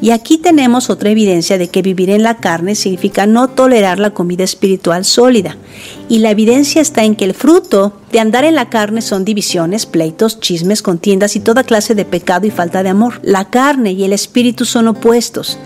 Y 0.02 0.12
aquí 0.12 0.38
tenemos 0.38 0.90
otra 0.90 1.10
evidencia 1.10 1.58
de 1.58 1.70
que 1.70 1.82
vivir 1.82 2.10
en 2.10 2.22
la 2.22 2.38
carne 2.38 2.76
significa 2.76 3.26
no 3.26 3.48
tolerar 3.48 3.98
la 3.98 4.12
comida 4.12 4.44
espiritual 4.44 5.06
sólida. 5.06 5.58
Y 6.10 6.20
la 6.20 6.32
evidencia 6.32 6.82
está 6.82 7.04
en 7.04 7.16
que 7.16 7.26
el 7.26 7.34
fruto 7.34 7.94
de 8.12 8.20
andar 8.20 8.44
en 8.44 8.56
la 8.56 8.70
carne 8.70 9.02
son 9.02 9.26
divisiones, 9.26 9.86
pleitos, 9.86 10.40
chismes, 10.40 10.82
contiendas 10.82 11.36
y 11.36 11.40
toda 11.40 11.64
clase 11.64 11.96
de 11.96 12.06
pecado 12.06 12.46
y 12.46 12.52
falta 12.52 12.84
de 12.84 12.90
amor. 12.90 13.20
La 13.24 13.50
carne 13.50 13.94
y 13.94 14.04
el 14.04 14.14
espíritu 14.14 14.66
son 14.66 14.88
opuestos. 14.88 15.58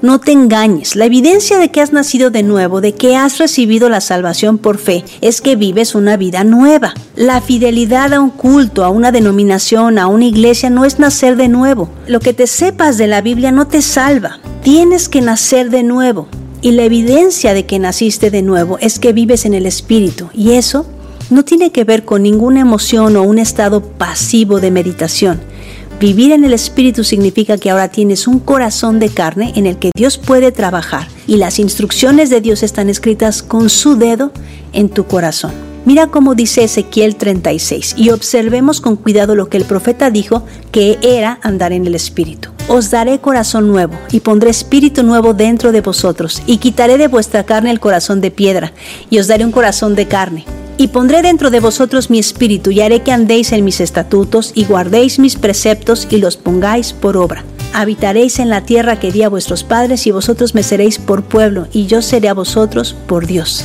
No 0.00 0.20
te 0.20 0.30
engañes. 0.30 0.94
La 0.94 1.06
evidencia 1.06 1.58
de 1.58 1.70
que 1.70 1.80
has 1.80 1.92
nacido 1.92 2.30
de 2.30 2.44
nuevo, 2.44 2.80
de 2.80 2.92
que 2.92 3.16
has 3.16 3.38
recibido 3.38 3.88
la 3.88 4.00
salvación 4.00 4.56
por 4.56 4.78
fe, 4.78 5.04
es 5.20 5.40
que 5.40 5.56
vives 5.56 5.96
una 5.96 6.16
vida 6.16 6.44
nueva. 6.44 6.94
La 7.16 7.40
fidelidad 7.40 8.12
a 8.12 8.20
un 8.20 8.30
culto, 8.30 8.84
a 8.84 8.90
una 8.90 9.10
denominación, 9.10 9.98
a 9.98 10.06
una 10.06 10.26
iglesia 10.26 10.70
no 10.70 10.84
es 10.84 11.00
nacer 11.00 11.34
de 11.34 11.48
nuevo. 11.48 11.90
Lo 12.06 12.20
que 12.20 12.32
te 12.32 12.46
sepas 12.46 12.96
de 12.96 13.08
la 13.08 13.22
Biblia 13.22 13.50
no 13.50 13.66
te 13.66 13.82
salva. 13.82 14.38
Tienes 14.62 15.08
que 15.08 15.20
nacer 15.20 15.68
de 15.68 15.82
nuevo. 15.82 16.28
Y 16.60 16.72
la 16.72 16.84
evidencia 16.84 17.52
de 17.52 17.66
que 17.66 17.80
naciste 17.80 18.30
de 18.30 18.42
nuevo 18.42 18.78
es 18.78 19.00
que 19.00 19.12
vives 19.12 19.46
en 19.46 19.54
el 19.54 19.66
Espíritu. 19.66 20.28
Y 20.32 20.52
eso 20.52 20.86
no 21.28 21.44
tiene 21.44 21.72
que 21.72 21.82
ver 21.82 22.04
con 22.04 22.22
ninguna 22.22 22.60
emoción 22.60 23.16
o 23.16 23.22
un 23.24 23.38
estado 23.38 23.82
pasivo 23.82 24.60
de 24.60 24.70
meditación. 24.70 25.40
Vivir 26.00 26.30
en 26.30 26.44
el 26.44 26.52
Espíritu 26.52 27.02
significa 27.02 27.58
que 27.58 27.70
ahora 27.70 27.88
tienes 27.88 28.28
un 28.28 28.38
corazón 28.38 29.00
de 29.00 29.08
carne 29.08 29.52
en 29.56 29.66
el 29.66 29.78
que 29.78 29.90
Dios 29.96 30.16
puede 30.16 30.52
trabajar 30.52 31.08
y 31.26 31.38
las 31.38 31.58
instrucciones 31.58 32.30
de 32.30 32.40
Dios 32.40 32.62
están 32.62 32.88
escritas 32.88 33.42
con 33.42 33.68
su 33.68 33.96
dedo 33.96 34.30
en 34.72 34.90
tu 34.90 35.06
corazón. 35.06 35.50
Mira 35.86 36.06
cómo 36.06 36.36
dice 36.36 36.62
Ezequiel 36.62 37.16
36 37.16 37.94
y 37.96 38.10
observemos 38.10 38.80
con 38.80 38.94
cuidado 38.94 39.34
lo 39.34 39.48
que 39.48 39.56
el 39.56 39.64
profeta 39.64 40.10
dijo 40.12 40.44
que 40.70 40.98
era 41.02 41.40
andar 41.42 41.72
en 41.72 41.84
el 41.84 41.96
Espíritu. 41.96 42.50
Os 42.68 42.92
daré 42.92 43.18
corazón 43.18 43.66
nuevo 43.66 43.94
y 44.12 44.20
pondré 44.20 44.50
espíritu 44.50 45.02
nuevo 45.02 45.34
dentro 45.34 45.72
de 45.72 45.80
vosotros 45.80 46.42
y 46.46 46.58
quitaré 46.58 46.96
de 46.96 47.08
vuestra 47.08 47.42
carne 47.42 47.72
el 47.72 47.80
corazón 47.80 48.20
de 48.20 48.30
piedra 48.30 48.72
y 49.10 49.18
os 49.18 49.26
daré 49.26 49.44
un 49.44 49.52
corazón 49.52 49.96
de 49.96 50.06
carne. 50.06 50.44
Y 50.80 50.88
pondré 50.88 51.22
dentro 51.22 51.50
de 51.50 51.58
vosotros 51.58 52.08
mi 52.08 52.20
espíritu 52.20 52.70
y 52.70 52.80
haré 52.80 53.02
que 53.02 53.10
andéis 53.10 53.50
en 53.50 53.64
mis 53.64 53.80
estatutos 53.80 54.52
y 54.54 54.64
guardéis 54.64 55.18
mis 55.18 55.34
preceptos 55.34 56.06
y 56.08 56.18
los 56.18 56.36
pongáis 56.36 56.92
por 56.92 57.16
obra. 57.16 57.44
Habitaréis 57.74 58.38
en 58.38 58.48
la 58.48 58.64
tierra 58.64 59.00
que 59.00 59.10
di 59.10 59.24
a 59.24 59.28
vuestros 59.28 59.64
padres 59.64 60.06
y 60.06 60.12
vosotros 60.12 60.54
me 60.54 60.62
seréis 60.62 60.98
por 60.98 61.24
pueblo 61.24 61.66
y 61.72 61.86
yo 61.86 62.00
seré 62.00 62.28
a 62.28 62.34
vosotros 62.34 62.94
por 63.08 63.26
Dios. 63.26 63.64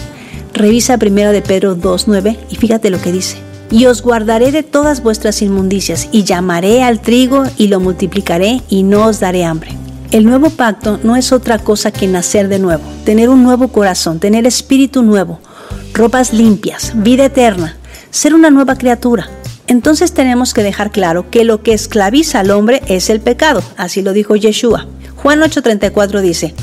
Revisa 0.53 0.97
primero 0.97 1.31
de 1.31 1.43
Pedro 1.43 1.77
2.9 1.77 2.35
y 2.49 2.55
fíjate 2.55 2.89
lo 2.89 2.99
que 2.99 3.11
dice. 3.11 3.37
Y 3.69 3.85
os 3.85 4.01
guardaré 4.01 4.51
de 4.51 4.63
todas 4.63 5.01
vuestras 5.01 5.41
inmundicias, 5.41 6.09
y 6.11 6.25
llamaré 6.25 6.83
al 6.83 6.99
trigo 6.99 7.43
y 7.57 7.69
lo 7.69 7.79
multiplicaré, 7.79 8.61
y 8.69 8.83
no 8.83 9.07
os 9.07 9.19
daré 9.19 9.45
hambre. 9.45 9.71
El 10.11 10.25
nuevo 10.25 10.51
pacto 10.51 10.99
no 11.01 11.15
es 11.15 11.31
otra 11.31 11.57
cosa 11.57 11.89
que 11.89 12.05
nacer 12.05 12.49
de 12.49 12.59
nuevo, 12.59 12.83
tener 13.03 13.29
un 13.29 13.41
nuevo 13.41 13.69
corazón, 13.69 14.19
tener 14.19 14.45
espíritu 14.45 15.01
nuevo, 15.01 15.39
ropas 15.93 16.33
limpias, 16.33 16.91
vida 16.95 17.25
eterna, 17.25 17.77
ser 18.09 18.33
una 18.33 18.49
nueva 18.49 18.75
criatura. 18.75 19.29
Entonces 19.67 20.13
tenemos 20.13 20.53
que 20.53 20.63
dejar 20.63 20.91
claro 20.91 21.29
que 21.29 21.43
lo 21.43 21.63
que 21.63 21.73
esclaviza 21.73 22.39
al 22.39 22.51
hombre 22.51 22.81
es 22.87 23.09
el 23.09 23.21
pecado, 23.21 23.63
así 23.77 24.01
lo 24.01 24.11
dijo 24.11 24.35
Yeshua. 24.35 24.87
Juan 25.15 25.39
8:34 25.39 26.21
dice, 26.21 26.53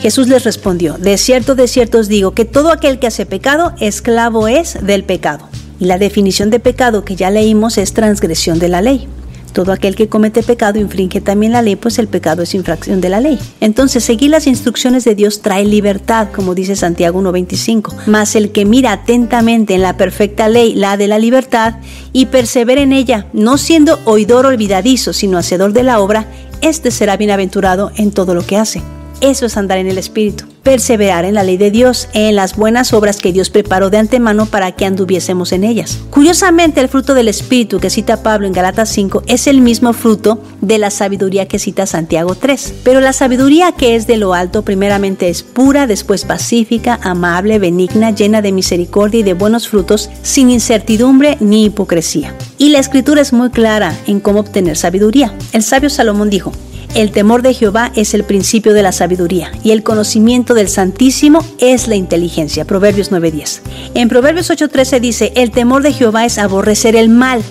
Jesús 0.00 0.28
les 0.28 0.44
respondió, 0.44 0.94
de 0.98 1.18
cierto, 1.18 1.54
de 1.54 1.68
cierto 1.68 1.98
os 1.98 2.08
digo 2.08 2.32
que 2.32 2.44
todo 2.44 2.72
aquel 2.72 2.98
que 2.98 3.06
hace 3.06 3.26
pecado, 3.26 3.74
esclavo 3.80 4.48
es 4.48 4.78
del 4.82 5.04
pecado. 5.04 5.48
Y 5.78 5.84
la 5.84 5.98
definición 5.98 6.50
de 6.50 6.58
pecado 6.58 7.04
que 7.04 7.14
ya 7.14 7.30
leímos 7.30 7.78
es 7.78 7.92
transgresión 7.92 8.58
de 8.58 8.68
la 8.68 8.82
ley. 8.82 9.06
Todo 9.52 9.72
aquel 9.72 9.96
que 9.96 10.08
comete 10.08 10.42
pecado 10.42 10.78
infringe 10.78 11.20
también 11.20 11.52
la 11.52 11.62
ley, 11.62 11.76
pues 11.76 11.98
el 11.98 12.08
pecado 12.08 12.42
es 12.42 12.54
infracción 12.54 13.00
de 13.00 13.08
la 13.08 13.20
ley. 13.20 13.38
Entonces, 13.60 14.04
seguir 14.04 14.30
las 14.30 14.46
instrucciones 14.46 15.04
de 15.04 15.14
Dios 15.14 15.42
trae 15.42 15.64
libertad, 15.64 16.28
como 16.34 16.54
dice 16.54 16.76
Santiago 16.76 17.20
1.25. 17.20 17.94
Mas 18.06 18.36
el 18.36 18.50
que 18.50 18.64
mira 18.64 18.92
atentamente 18.92 19.74
en 19.74 19.82
la 19.82 19.96
perfecta 19.96 20.48
ley, 20.48 20.74
la 20.74 20.96
de 20.96 21.08
la 21.08 21.18
libertad, 21.18 21.76
y 22.12 22.26
persevera 22.26 22.80
en 22.80 22.92
ella, 22.92 23.26
no 23.32 23.58
siendo 23.58 23.98
oidor 24.04 24.46
olvidadizo, 24.46 25.12
sino 25.12 25.38
hacedor 25.38 25.72
de 25.72 25.82
la 25.82 26.00
obra, 26.00 26.26
éste 26.60 26.90
será 26.90 27.16
bienaventurado 27.16 27.90
en 27.96 28.10
todo 28.10 28.34
lo 28.34 28.46
que 28.46 28.56
hace. 28.56 28.82
Eso 29.20 29.46
es 29.46 29.56
andar 29.56 29.78
en 29.78 29.88
el 29.88 29.98
Espíritu, 29.98 30.44
perseverar 30.68 31.24
en 31.24 31.32
la 31.32 31.44
ley 31.44 31.56
de 31.56 31.70
Dios, 31.70 32.10
en 32.12 32.36
las 32.36 32.54
buenas 32.54 32.92
obras 32.92 33.16
que 33.16 33.32
Dios 33.32 33.48
preparó 33.48 33.88
de 33.88 33.96
antemano 33.96 34.44
para 34.44 34.72
que 34.72 34.84
anduviésemos 34.84 35.52
en 35.52 35.64
ellas. 35.64 35.98
Curiosamente, 36.10 36.82
el 36.82 36.90
fruto 36.90 37.14
del 37.14 37.28
Espíritu 37.28 37.80
que 37.80 37.88
cita 37.88 38.22
Pablo 38.22 38.46
en 38.46 38.52
Galatas 38.52 38.90
5 38.90 39.22
es 39.28 39.46
el 39.46 39.62
mismo 39.62 39.94
fruto 39.94 40.42
de 40.60 40.76
la 40.76 40.90
sabiduría 40.90 41.48
que 41.48 41.58
cita 41.58 41.86
Santiago 41.86 42.34
3. 42.34 42.74
Pero 42.84 43.00
la 43.00 43.14
sabiduría 43.14 43.72
que 43.72 43.96
es 43.96 44.06
de 44.06 44.18
lo 44.18 44.34
alto 44.34 44.60
primeramente 44.60 45.30
es 45.30 45.42
pura, 45.42 45.86
después 45.86 46.26
pacífica, 46.26 47.00
amable, 47.02 47.58
benigna, 47.58 48.10
llena 48.10 48.42
de 48.42 48.52
misericordia 48.52 49.20
y 49.20 49.22
de 49.22 49.32
buenos 49.32 49.70
frutos, 49.70 50.10
sin 50.20 50.50
incertidumbre 50.50 51.38
ni 51.40 51.64
hipocresía. 51.64 52.34
Y 52.58 52.68
la 52.68 52.78
escritura 52.78 53.22
es 53.22 53.32
muy 53.32 53.48
clara 53.48 53.96
en 54.06 54.20
cómo 54.20 54.40
obtener 54.40 54.76
sabiduría. 54.76 55.32
El 55.54 55.62
sabio 55.62 55.88
Salomón 55.88 56.28
dijo, 56.28 56.52
el 56.94 57.12
temor 57.12 57.42
de 57.42 57.54
Jehová 57.54 57.92
es 57.94 58.14
el 58.14 58.24
principio 58.24 58.72
de 58.72 58.82
la 58.82 58.92
sabiduría 58.92 59.52
y 59.62 59.70
el 59.70 59.82
conocimiento 59.82 60.54
del 60.54 60.68
Santísimo 60.68 61.44
es 61.58 61.88
la 61.88 61.96
inteligencia. 61.96 62.64
Proverbios 62.64 63.10
9:10. 63.10 63.60
En 63.94 64.08
Proverbios 64.08 64.50
8:13 64.50 65.00
dice, 65.00 65.32
el 65.36 65.50
temor 65.50 65.82
de 65.82 65.92
Jehová 65.92 66.24
es 66.24 66.38
aborrecer 66.38 66.96
el 66.96 67.08
mal, 67.08 67.42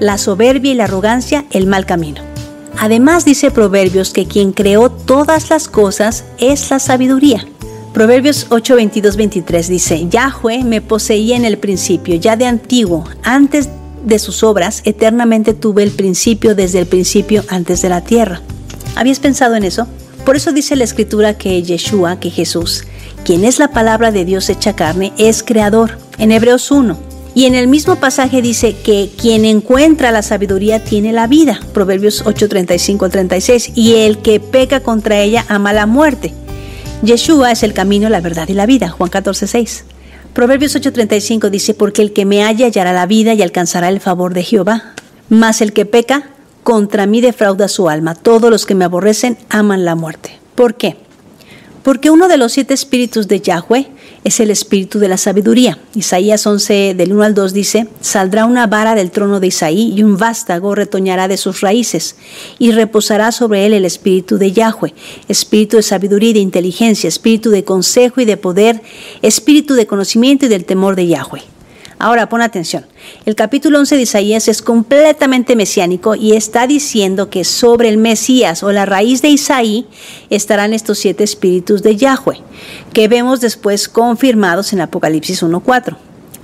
la 0.00 0.18
soberbia 0.18 0.72
y 0.72 0.74
la 0.74 0.84
arrogancia, 0.84 1.44
el 1.50 1.66
mal 1.66 1.86
camino. 1.86 2.22
Además 2.78 3.24
dice 3.24 3.50
Proverbios 3.50 4.12
que 4.12 4.26
quien 4.26 4.52
creó 4.52 4.90
todas 4.90 5.50
las 5.50 5.68
cosas 5.68 6.24
es 6.38 6.70
la 6.70 6.78
sabiduría. 6.78 7.46
Proverbios 7.92 8.48
8, 8.50 8.74
23 8.74 9.68
dice, 9.68 10.08
Yahweh 10.08 10.64
me 10.64 10.80
poseía 10.80 11.36
en 11.36 11.44
el 11.44 11.58
principio, 11.58 12.16
ya 12.16 12.34
de 12.34 12.46
antiguo, 12.46 13.04
antes 13.22 13.68
de 14.04 14.18
sus 14.18 14.42
obras, 14.42 14.82
eternamente 14.84 15.54
tuve 15.54 15.84
el 15.84 15.92
principio 15.92 16.56
desde 16.56 16.80
el 16.80 16.86
principio 16.86 17.44
antes 17.48 17.82
de 17.82 17.88
la 17.88 18.00
tierra. 18.00 18.42
¿Habías 18.96 19.18
pensado 19.18 19.54
en 19.56 19.64
eso? 19.64 19.86
Por 20.24 20.36
eso 20.36 20.52
dice 20.52 20.76
la 20.76 20.84
escritura 20.84 21.36
que 21.36 21.62
Yeshua, 21.62 22.18
que 22.20 22.30
Jesús, 22.30 22.84
quien 23.24 23.44
es 23.44 23.58
la 23.58 23.68
palabra 23.68 24.10
de 24.10 24.24
Dios 24.24 24.48
hecha 24.48 24.74
carne, 24.74 25.12
es 25.18 25.42
creador, 25.42 25.98
en 26.18 26.32
Hebreos 26.32 26.70
1. 26.70 26.98
Y 27.34 27.46
en 27.46 27.54
el 27.56 27.66
mismo 27.66 27.96
pasaje 27.96 28.42
dice 28.42 28.76
que 28.76 29.10
quien 29.20 29.44
encuentra 29.44 30.12
la 30.12 30.22
sabiduría 30.22 30.84
tiene 30.84 31.12
la 31.12 31.26
vida, 31.26 31.58
Proverbios 31.72 32.22
8, 32.24 32.48
35 32.48 33.08
36, 33.08 33.72
y 33.74 33.94
el 33.96 34.18
que 34.18 34.38
peca 34.38 34.80
contra 34.80 35.18
ella 35.18 35.44
ama 35.48 35.72
la 35.72 35.86
muerte. 35.86 36.32
Yeshua 37.02 37.50
es 37.50 37.62
el 37.64 37.74
camino, 37.74 38.08
la 38.08 38.20
verdad 38.20 38.48
y 38.48 38.54
la 38.54 38.66
vida, 38.66 38.88
Juan 38.88 39.10
14, 39.10 39.46
6. 39.46 39.84
Proverbios 40.34 40.74
8:35 40.74 41.48
dice, 41.48 41.74
porque 41.74 42.02
el 42.02 42.12
que 42.12 42.24
me 42.24 42.42
halla 42.42 42.66
hallará 42.66 42.92
la 42.92 43.06
vida 43.06 43.34
y 43.34 43.42
alcanzará 43.42 43.88
el 43.88 44.00
favor 44.00 44.34
de 44.34 44.42
Jehová. 44.42 44.94
Mas 45.28 45.60
el 45.60 45.72
que 45.72 45.86
peca 45.86 46.30
contra 46.64 47.06
mí 47.06 47.20
defrauda 47.20 47.68
su 47.68 47.88
alma. 47.88 48.14
Todos 48.16 48.50
los 48.50 48.66
que 48.66 48.74
me 48.74 48.84
aborrecen 48.84 49.38
aman 49.50 49.84
la 49.84 49.94
muerte. 49.94 50.40
¿Por 50.56 50.74
qué? 50.74 50.96
Porque 51.84 52.10
uno 52.10 52.28
de 52.28 52.38
los 52.38 52.52
siete 52.52 52.72
espíritus 52.72 53.28
de 53.28 53.40
Yahweh 53.40 53.90
es 54.24 54.40
el 54.40 54.50
espíritu 54.50 54.98
de 54.98 55.08
la 55.08 55.18
sabiduría. 55.18 55.78
Isaías 55.94 56.46
11 56.46 56.94
del 56.94 57.12
1 57.12 57.22
al 57.22 57.34
2 57.34 57.52
dice, 57.52 57.88
saldrá 58.00 58.46
una 58.46 58.66
vara 58.66 58.94
del 58.94 59.10
trono 59.10 59.38
de 59.38 59.48
Isaí 59.48 59.92
y 59.94 60.02
un 60.02 60.16
vástago 60.16 60.74
retoñará 60.74 61.28
de 61.28 61.36
sus 61.36 61.60
raíces 61.60 62.16
y 62.58 62.72
reposará 62.72 63.32
sobre 63.32 63.66
él 63.66 63.74
el 63.74 63.84
espíritu 63.84 64.38
de 64.38 64.52
Yahweh, 64.52 64.94
espíritu 65.28 65.76
de 65.76 65.82
sabiduría 65.82 66.30
y 66.30 66.34
de 66.34 66.40
inteligencia, 66.40 67.06
espíritu 67.06 67.50
de 67.50 67.64
consejo 67.64 68.22
y 68.22 68.24
de 68.24 68.38
poder, 68.38 68.80
espíritu 69.20 69.74
de 69.74 69.86
conocimiento 69.86 70.46
y 70.46 70.48
del 70.48 70.64
temor 70.64 70.96
de 70.96 71.08
Yahweh. 71.08 71.53
Ahora 71.98 72.28
pon 72.28 72.42
atención. 72.42 72.86
El 73.24 73.34
capítulo 73.34 73.78
11 73.78 73.96
de 73.96 74.02
Isaías 74.02 74.48
es 74.48 74.62
completamente 74.62 75.56
mesiánico 75.56 76.14
y 76.14 76.32
está 76.32 76.66
diciendo 76.66 77.30
que 77.30 77.44
sobre 77.44 77.88
el 77.88 77.98
Mesías 77.98 78.62
o 78.62 78.72
la 78.72 78.86
raíz 78.86 79.22
de 79.22 79.28
Isaí 79.28 79.86
estarán 80.30 80.72
estos 80.72 80.98
siete 80.98 81.24
espíritus 81.24 81.82
de 81.82 81.96
Yahweh, 81.96 82.40
que 82.92 83.08
vemos 83.08 83.40
después 83.40 83.88
confirmados 83.88 84.72
en 84.72 84.80
Apocalipsis 84.80 85.42
1.4. 85.42 85.96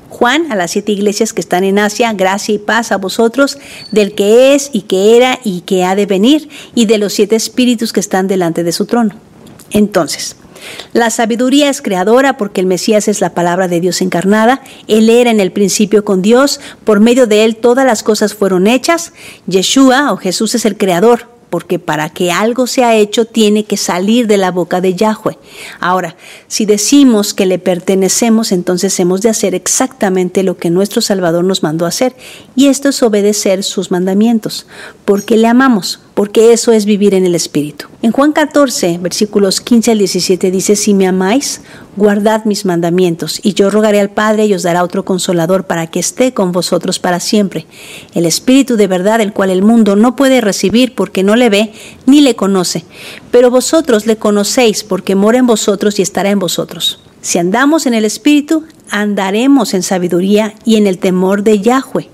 Juan, 0.09 0.50
a 0.52 0.57
las 0.57 0.73
siete 0.73 0.92
iglesias 0.92 1.33
que 1.33 1.40
están 1.40 1.64
en 1.64 1.78
Asia, 1.78 2.12
gracia 2.12 2.54
y 2.54 2.59
paz 2.59 2.92
a 2.92 2.99
vosotros, 2.99 3.59
del 3.90 4.14
que 4.14 4.54
es 4.54 4.71
y 4.73 4.83
que 4.83 5.16
era 5.16 5.40
y 5.45 5.62
que 5.62 5.85
ha 5.85 5.95
de 5.95 6.07
venir, 6.07 6.49
y 6.75 6.87
de 6.87 6.99
los 6.99 7.12
siete 7.12 7.37
espíritus 7.37 7.92
que 7.92 8.00
están 8.00 8.26
delante 8.26 8.64
de 8.64 8.73
su 8.73 8.87
trono. 8.87 9.14
Entonces, 9.71 10.37
la 10.93 11.11
sabiduría 11.11 11.69
es 11.69 11.83
creadora 11.83 12.37
porque 12.37 12.61
el 12.61 12.67
Mesías 12.67 13.09
es 13.09 13.21
la 13.21 13.35
palabra 13.35 13.69
de 13.69 13.81
Dios 13.81 14.00
encarnada. 14.00 14.62
Él 14.88 15.09
era 15.11 15.31
en 15.31 15.40
el 15.40 15.52
principio 15.52 16.05
con 16.05 16.23
Dios. 16.23 16.61
Por 16.85 17.00
medio 17.00 17.26
de 17.26 17.45
él 17.45 17.57
todas 17.57 17.87
las 17.87 18.02
cosas 18.02 18.35
fueron 18.35 18.67
hechas. 18.67 19.12
Yeshua 19.47 20.12
o 20.12 20.17
Jesús 20.17 20.55
es 20.55 20.64
el 20.64 20.76
creador 20.76 21.29
porque 21.50 21.79
para 21.79 22.09
que 22.09 22.31
algo 22.33 22.67
sea 22.67 22.97
hecho 22.97 23.25
tiene 23.26 23.64
que 23.64 23.76
salir 23.76 24.26
de 24.29 24.37
la 24.37 24.52
boca 24.52 24.81
de 24.81 24.95
Yahweh. 24.95 25.37
Ahora, 25.81 26.17
si 26.47 26.64
decimos 26.64 27.35
que 27.35 27.45
le 27.45 27.59
pertenecemos, 27.59 28.52
entonces 28.52 28.99
hemos 29.00 29.21
de 29.21 29.29
hacer 29.29 29.55
exactamente 29.55 30.45
lo 30.45 30.57
que 30.57 30.71
nuestro 30.71 31.02
Salvador 31.02 31.45
nos 31.45 31.62
mandó 31.62 31.87
hacer, 31.87 32.14
y 32.55 32.69
esto 32.69 32.88
es 32.88 33.02
obedecer 33.02 33.64
sus 33.64 33.90
mandamientos, 33.90 34.67
porque 35.05 35.37
le 35.37 35.49
amamos, 35.49 36.00
porque 36.21 36.53
eso 36.53 36.73
es 36.73 36.85
vivir 36.85 37.15
en 37.15 37.25
el 37.25 37.35
Espíritu. 37.35 37.87
En 38.03 38.12
Juan 38.12 38.33
14, 38.33 38.99
versículos 38.99 39.62
15 39.62 39.93
al 39.93 39.99
17 40.00 40.50
dice, 40.50 40.77
si 40.77 40.93
me 40.93 41.07
amáis, 41.07 41.62
guardad 41.97 42.45
mis 42.45 42.67
mandamientos, 42.67 43.41
y 43.43 43.55
yo 43.55 43.71
rogaré 43.71 44.00
al 44.00 44.11
Padre 44.11 44.45
y 44.45 44.53
os 44.53 44.62
dará 44.62 44.85
otro 44.85 45.03
consolador 45.03 45.65
para 45.65 45.87
que 45.87 45.99
esté 45.99 46.35
con 46.35 46.53
vosotros 46.53 46.99
para 46.99 47.21
siempre, 47.21 47.65
el 48.12 48.27
Espíritu 48.27 48.77
de 48.77 48.87
verdad, 48.87 49.23
el 49.23 49.33
cual 49.33 49.49
el 49.49 49.62
mundo 49.62 49.97
no 49.97 50.15
puede 50.15 50.43
recibir 50.43 50.95
porque 50.95 51.23
no 51.23 51.37
le 51.37 51.49
ve 51.49 51.73
ni 52.05 52.21
le 52.21 52.37
conoce, 52.37 52.85
pero 53.31 53.50
vosotros 53.50 54.05
le 54.05 54.17
conocéis 54.17 54.85
porque 54.85 55.15
mora 55.15 55.39
en 55.39 55.47
vosotros 55.47 55.99
y 55.99 56.03
estará 56.03 56.29
en 56.29 56.39
vosotros. 56.39 57.00
Si 57.23 57.39
andamos 57.39 57.87
en 57.87 57.95
el 57.95 58.05
Espíritu, 58.05 58.65
andaremos 58.91 59.73
en 59.73 59.83
sabiduría 59.83 60.53
y 60.67 60.77
en 60.77 60.87
el 60.87 60.99
temor 60.99 61.45
de 61.45 61.61
Yahweh. 61.61 62.11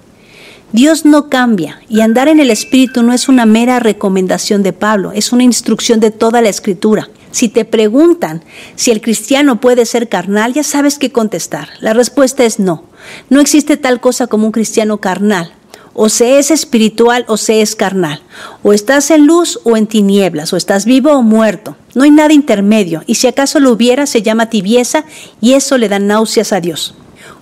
Dios 0.77 1.07
no 1.07 1.31
cambia 1.31 1.81
y 1.89 2.03
andar 2.03 2.29
en 2.29 2.39
el 2.39 2.51
Espíritu 2.51 3.03
no 3.03 3.15
es 3.15 3.31
una 3.31 3.47
mera 3.47 3.81
recomendación 3.81 4.63
de 4.63 4.75
Pablo, 4.75 5.11
es 5.13 5.33
una 5.33 5.43
instrucción 5.43 6.01
de 6.01 6.11
toda 6.11 6.43
la 6.43 6.51
Escritura. 6.51 7.09
Si 7.31 7.49
te 7.49 7.65
preguntan 7.65 8.45
si 8.75 8.91
el 8.91 9.01
cristiano 9.01 9.59
puede 9.59 9.87
ser 9.87 10.11
carnal, 10.11 10.53
ya 10.53 10.63
sabes 10.63 10.99
qué 10.99 11.11
contestar. 11.11 11.71
La 11.81 11.95
respuesta 11.95 12.45
es 12.45 12.59
no. 12.59 12.85
No 13.31 13.41
existe 13.41 13.79
tal 13.79 14.03
cosa 14.03 14.27
como 14.27 14.45
un 14.45 14.53
cristiano 14.53 14.99
carnal. 14.99 15.55
O 15.95 16.11
se 16.11 16.39
es 16.39 16.51
espiritual 16.51 17.25
o 17.27 17.39
se 17.39 17.63
es 17.63 17.75
carnal. 17.75 18.21
O 18.63 18.75
estás 18.75 19.11
en 19.11 19.27
luz 19.27 19.59
o 19.65 19.79
en 19.79 19.87
tinieblas. 19.87 20.53
O 20.53 20.59
estás 20.59 20.85
vivo 20.85 21.13
o 21.13 21.23
muerto. 21.23 21.75
No 21.95 22.03
hay 22.03 22.11
nada 22.11 22.35
intermedio. 22.35 23.03
Y 23.07 23.15
si 23.15 23.27
acaso 23.27 23.61
lo 23.61 23.73
hubiera, 23.73 24.05
se 24.05 24.21
llama 24.21 24.51
tibieza 24.51 25.07
y 25.41 25.55
eso 25.55 25.79
le 25.79 25.89
da 25.89 25.99
náuseas 25.99 26.53
a 26.53 26.61
Dios. 26.61 26.95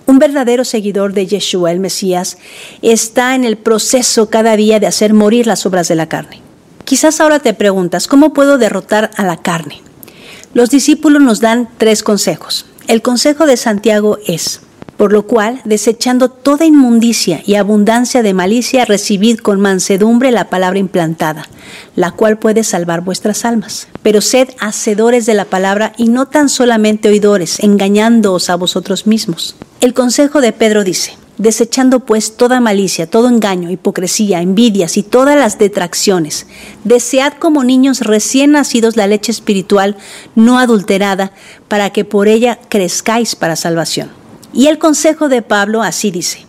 Un 0.07 0.19
verdadero 0.19 0.63
seguidor 0.65 1.13
de 1.13 1.25
Yeshua, 1.25 1.71
el 1.71 1.79
Mesías, 1.79 2.37
está 2.81 3.35
en 3.35 3.43
el 3.43 3.57
proceso 3.57 4.29
cada 4.29 4.55
día 4.55 4.79
de 4.79 4.87
hacer 4.87 5.13
morir 5.13 5.47
las 5.47 5.65
obras 5.65 5.87
de 5.87 5.95
la 5.95 6.07
carne. 6.07 6.41
Quizás 6.83 7.19
ahora 7.19 7.39
te 7.39 7.53
preguntas, 7.53 8.07
¿cómo 8.07 8.33
puedo 8.33 8.57
derrotar 8.57 9.09
a 9.15 9.23
la 9.23 9.37
carne? 9.37 9.81
Los 10.53 10.69
discípulos 10.69 11.21
nos 11.21 11.41
dan 11.41 11.67
tres 11.77 12.03
consejos. 12.03 12.67
El 12.87 13.01
consejo 13.01 13.47
de 13.47 13.57
Santiago 13.57 14.19
es, 14.27 14.61
Por 14.97 15.11
lo 15.11 15.27
cual, 15.27 15.61
desechando 15.65 16.29
toda 16.29 16.65
inmundicia 16.65 17.41
y 17.45 17.55
abundancia 17.55 18.23
de 18.23 18.33
malicia, 18.33 18.85
recibid 18.85 19.39
con 19.39 19.59
mansedumbre 19.59 20.31
la 20.31 20.49
palabra 20.49 20.79
implantada, 20.79 21.49
la 21.95 22.11
cual 22.11 22.39
puede 22.39 22.63
salvar 22.63 23.01
vuestras 23.01 23.43
almas. 23.43 23.89
Pero 24.03 24.21
sed 24.21 24.49
hacedores 24.59 25.25
de 25.25 25.33
la 25.33 25.45
palabra 25.45 25.91
y 25.97 26.07
no 26.07 26.27
tan 26.27 26.47
solamente 26.47 27.09
oidores, 27.09 27.59
engañándoos 27.59 28.49
a 28.49 28.55
vosotros 28.55 29.05
mismos. 29.05 29.55
El 29.81 29.93
consejo 29.93 30.39
de 30.39 30.53
Pedro 30.53 30.85
dice, 30.85 31.17
desechando 31.37 31.99
pues 31.99 32.37
toda 32.37 32.61
malicia, 32.61 33.09
todo 33.09 33.27
engaño, 33.27 33.69
hipocresía, 33.69 34.41
envidias 34.41 34.95
y 34.97 35.03
todas 35.03 35.37
las 35.37 35.57
detracciones. 35.59 36.47
Desead 36.85 37.33
como 37.33 37.63
niños 37.63 37.99
recién 37.99 38.51
nacidos 38.51 38.95
la 38.95 39.07
leche 39.07 39.31
espiritual 39.31 39.97
no 40.35 40.57
adulterada, 40.57 41.33
para 41.67 41.89
que 41.89 42.05
por 42.05 42.27
ella 42.27 42.59
crezcáis 42.69 43.35
para 43.35 43.55
salvación. 43.55 44.24
Y 44.55 44.67
el 44.67 44.79
consejo 44.79 45.27
de 45.27 45.41
Pablo 45.41 45.83
así 45.83 46.11
dice, 46.11 46.45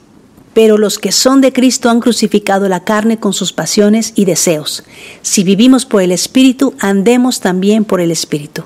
pero 0.55 0.79
los 0.79 1.01
que 1.01 1.11
son 1.11 1.41
de 1.41 1.53
Cristo 1.53 1.91
han 1.91 1.99
crucificado 1.99 2.69
la 2.69 2.85
carne 2.85 3.19
con 3.19 3.33
sus 3.33 3.53
pasiones 3.53 4.13
y 4.15 4.27
deseos. 4.27 4.85
Si 5.23 5.43
vivimos 5.43 5.87
por 5.87 6.03
el 6.03 6.13
Espíritu, 6.13 6.75
andemos 6.79 7.41
también 7.41 7.85
por 7.85 8.01
el 8.01 8.13
Espíritu. 8.13 8.63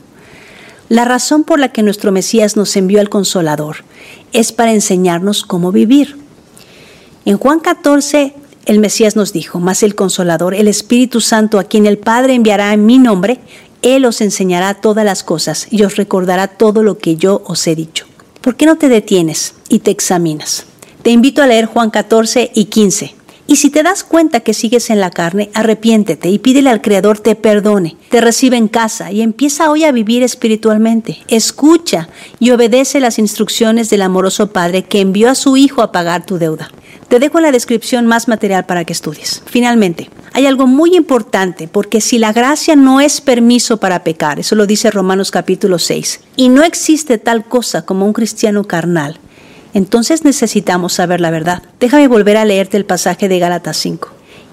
La 0.90 1.06
razón 1.06 1.44
por 1.44 1.58
la 1.58 1.72
que 1.72 1.82
nuestro 1.82 2.12
Mesías 2.12 2.54
nos 2.54 2.76
envió 2.76 3.00
al 3.00 3.08
Consolador 3.08 3.78
es 4.34 4.52
para 4.52 4.74
enseñarnos 4.74 5.42
cómo 5.42 5.72
vivir. 5.72 6.18
En 7.24 7.38
Juan 7.38 7.60
14, 7.60 8.34
el 8.66 8.78
Mesías 8.78 9.16
nos 9.16 9.32
dijo, 9.32 9.58
mas 9.58 9.82
el 9.82 9.94
Consolador, 9.94 10.54
el 10.54 10.68
Espíritu 10.68 11.22
Santo, 11.22 11.58
a 11.58 11.64
quien 11.64 11.86
el 11.86 11.96
Padre 11.96 12.34
enviará 12.34 12.74
en 12.74 12.84
mi 12.84 12.98
nombre, 12.98 13.40
Él 13.80 14.04
os 14.04 14.20
enseñará 14.20 14.74
todas 14.74 15.06
las 15.06 15.24
cosas 15.24 15.66
y 15.70 15.82
os 15.82 15.96
recordará 15.96 16.46
todo 16.46 16.82
lo 16.82 16.98
que 16.98 17.16
yo 17.16 17.42
os 17.46 17.66
he 17.66 17.74
dicho. 17.74 18.09
¿Por 18.40 18.56
qué 18.56 18.64
no 18.64 18.76
te 18.76 18.88
detienes 18.88 19.54
y 19.68 19.80
te 19.80 19.90
examinas? 19.90 20.64
Te 21.02 21.10
invito 21.10 21.42
a 21.42 21.46
leer 21.46 21.66
Juan 21.66 21.90
14 21.90 22.52
y 22.54 22.66
15. 22.66 23.14
Y 23.46 23.56
si 23.56 23.68
te 23.68 23.82
das 23.82 24.02
cuenta 24.02 24.40
que 24.40 24.54
sigues 24.54 24.88
en 24.88 24.98
la 24.98 25.10
carne, 25.10 25.50
arrepiéntete 25.52 26.30
y 26.30 26.38
pídele 26.38 26.70
al 26.70 26.80
Creador 26.80 27.18
te 27.18 27.34
perdone, 27.34 27.98
te 28.08 28.22
recibe 28.22 28.56
en 28.56 28.68
casa 28.68 29.12
y 29.12 29.20
empieza 29.20 29.70
hoy 29.70 29.84
a 29.84 29.92
vivir 29.92 30.22
espiritualmente. 30.22 31.18
Escucha 31.28 32.08
y 32.38 32.50
obedece 32.52 32.98
las 33.00 33.18
instrucciones 33.18 33.90
del 33.90 34.00
amoroso 34.00 34.52
Padre 34.52 34.84
que 34.84 35.00
envió 35.00 35.28
a 35.28 35.34
su 35.34 35.58
Hijo 35.58 35.82
a 35.82 35.92
pagar 35.92 36.24
tu 36.24 36.38
deuda. 36.38 36.70
Te 37.08 37.18
dejo 37.18 37.38
en 37.38 37.44
la 37.44 37.52
descripción 37.52 38.06
más 38.06 38.26
material 38.26 38.64
para 38.64 38.86
que 38.86 38.94
estudies. 38.94 39.42
Finalmente, 39.44 40.08
hay 40.32 40.46
algo 40.46 40.66
muy 40.66 40.96
importante, 40.96 41.68
porque 41.68 42.00
si 42.00 42.18
la 42.18 42.32
gracia 42.32 42.76
no 42.76 43.00
es 43.00 43.20
permiso 43.20 43.78
para 43.78 44.04
pecar, 44.04 44.38
eso 44.38 44.54
lo 44.54 44.66
dice 44.66 44.90
Romanos 44.90 45.30
capítulo 45.30 45.78
6, 45.78 46.20
y 46.36 46.48
no 46.48 46.62
existe 46.62 47.18
tal 47.18 47.44
cosa 47.44 47.82
como 47.82 48.06
un 48.06 48.12
cristiano 48.12 48.64
carnal, 48.64 49.18
entonces 49.74 50.24
necesitamos 50.24 50.94
saber 50.94 51.20
la 51.20 51.30
verdad. 51.30 51.62
Déjame 51.78 52.08
volver 52.08 52.36
a 52.36 52.44
leerte 52.44 52.76
el 52.76 52.84
pasaje 52.84 53.28
de 53.28 53.38
Gálatas 53.38 53.76
5. 53.76 54.08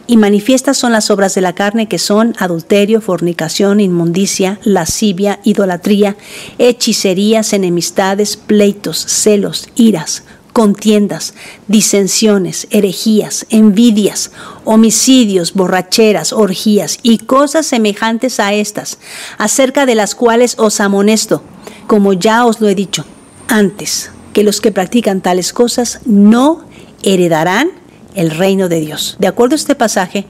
Y 0.10 0.16
manifiestas 0.16 0.78
son 0.78 0.94
las 0.94 1.12
obras 1.12 1.36
de 1.36 1.42
la 1.42 1.54
carne 1.54 1.90
que 1.90 2.00
son 2.00 2.34
adulterio, 2.40 3.02
fornicación, 3.02 3.82
inmundicia, 3.82 4.58
lascivia, 4.64 5.40
idolatría, 5.44 6.16
hechicerías, 6.58 7.52
enemistades, 7.52 8.38
pleitos, 8.38 8.98
celos, 8.98 9.68
iras, 9.76 10.24
contiendas, 10.58 11.36
disensiones, 11.68 12.66
herejías, 12.72 13.46
envidias, 13.52 14.32
homicidios, 14.66 15.54
borracheras, 15.54 16.34
orgías 16.34 16.98
y 17.04 17.20
cosas 17.20 17.68
semejantes 17.68 18.40
a 18.40 18.56
estas, 18.56 18.98
acerca 19.38 19.86
de 19.86 19.94
las 19.94 20.16
cuales 20.16 20.56
os 20.58 20.80
amonesto, 20.80 21.44
como 21.86 22.14
ya 22.14 22.44
os 22.44 22.60
lo 22.60 22.68
he 22.70 22.74
dicho 22.74 23.06
antes 23.48 24.10
que 24.34 24.42
los 24.42 24.60
que 24.60 24.72
practican 24.72 25.22
tales 25.22 25.54
cosas 25.54 26.00
no 26.06 26.66
heredarán 27.04 27.70
el 28.16 28.32
reino 28.32 28.68
de 28.68 28.80
Dios. 28.80 29.16
De 29.20 29.28
acuerdo 29.28 29.54
a 29.54 29.58
este 29.58 29.76
pasaje, 29.76 30.26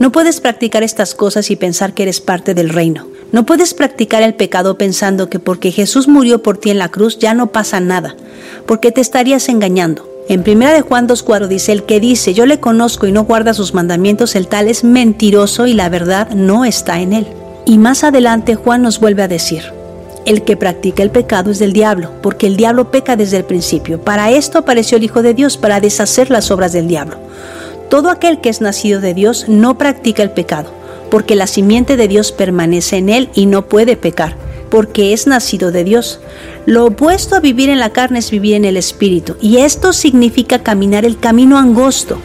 no 0.00 0.10
puedes 0.10 0.40
practicar 0.40 0.82
estas 0.82 1.14
cosas 1.14 1.52
y 1.52 1.56
pensar 1.56 1.94
que 1.94 2.02
eres 2.02 2.20
parte 2.20 2.52
del 2.52 2.70
reino. 2.70 3.06
No 3.30 3.44
puedes 3.44 3.74
practicar 3.74 4.22
el 4.22 4.34
pecado 4.34 4.78
pensando 4.78 5.28
que 5.28 5.38
porque 5.38 5.70
Jesús 5.70 6.08
murió 6.08 6.42
por 6.42 6.56
ti 6.56 6.70
en 6.70 6.78
la 6.78 6.88
cruz 6.88 7.18
ya 7.18 7.34
no 7.34 7.48
pasa 7.48 7.78
nada, 7.78 8.16
porque 8.66 8.90
te 8.90 9.02
estarías 9.02 9.50
engañando. 9.50 10.08
En 10.28 10.40
1 10.40 10.72
de 10.72 10.80
Juan 10.80 11.06
2.4 11.06 11.46
dice, 11.46 11.72
el 11.72 11.84
que 11.84 12.00
dice, 12.00 12.32
yo 12.32 12.46
le 12.46 12.60
conozco 12.60 13.06
y 13.06 13.12
no 13.12 13.24
guarda 13.24 13.52
sus 13.52 13.74
mandamientos, 13.74 14.34
el 14.34 14.48
tal 14.48 14.68
es 14.68 14.82
mentiroso 14.82 15.66
y 15.66 15.74
la 15.74 15.88
verdad 15.90 16.30
no 16.30 16.64
está 16.64 17.00
en 17.00 17.12
él. 17.12 17.26
Y 17.66 17.76
más 17.76 18.02
adelante 18.02 18.54
Juan 18.54 18.80
nos 18.80 18.98
vuelve 18.98 19.22
a 19.22 19.28
decir, 19.28 19.62
el 20.24 20.42
que 20.42 20.56
practica 20.56 21.02
el 21.02 21.10
pecado 21.10 21.50
es 21.50 21.58
del 21.58 21.72
diablo, 21.72 22.10
porque 22.22 22.46
el 22.46 22.56
diablo 22.56 22.90
peca 22.90 23.16
desde 23.16 23.38
el 23.38 23.44
principio. 23.44 24.00
Para 24.00 24.30
esto 24.30 24.58
apareció 24.58 24.96
el 24.96 25.04
Hijo 25.04 25.22
de 25.22 25.34
Dios, 25.34 25.58
para 25.58 25.80
deshacer 25.80 26.30
las 26.30 26.50
obras 26.50 26.72
del 26.72 26.88
diablo. 26.88 27.18
Todo 27.90 28.10
aquel 28.10 28.40
que 28.40 28.50
es 28.50 28.60
nacido 28.60 29.00
de 29.00 29.14
Dios 29.14 29.46
no 29.48 29.78
practica 29.78 30.22
el 30.22 30.30
pecado, 30.30 30.70
porque 31.10 31.34
la 31.34 31.46
simiente 31.46 31.96
de 31.96 32.08
Dios 32.08 32.32
permanece 32.32 32.96
en 32.96 33.08
él 33.08 33.30
y 33.34 33.46
no 33.46 33.66
puede 33.66 33.96
pecar, 33.96 34.36
porque 34.70 35.12
es 35.12 35.26
nacido 35.26 35.70
de 35.72 35.84
Dios. 35.84 36.20
Lo 36.66 36.86
opuesto 36.86 37.36
a 37.36 37.40
vivir 37.40 37.68
en 37.68 37.78
la 37.78 37.90
carne 37.90 38.18
es 38.18 38.30
vivir 38.30 38.54
en 38.54 38.64
el 38.64 38.76
Espíritu, 38.76 39.36
y 39.40 39.58
esto 39.58 39.92
significa 39.92 40.62
caminar 40.62 41.04
el 41.04 41.18
camino 41.18 41.58
angosto, 41.58 42.18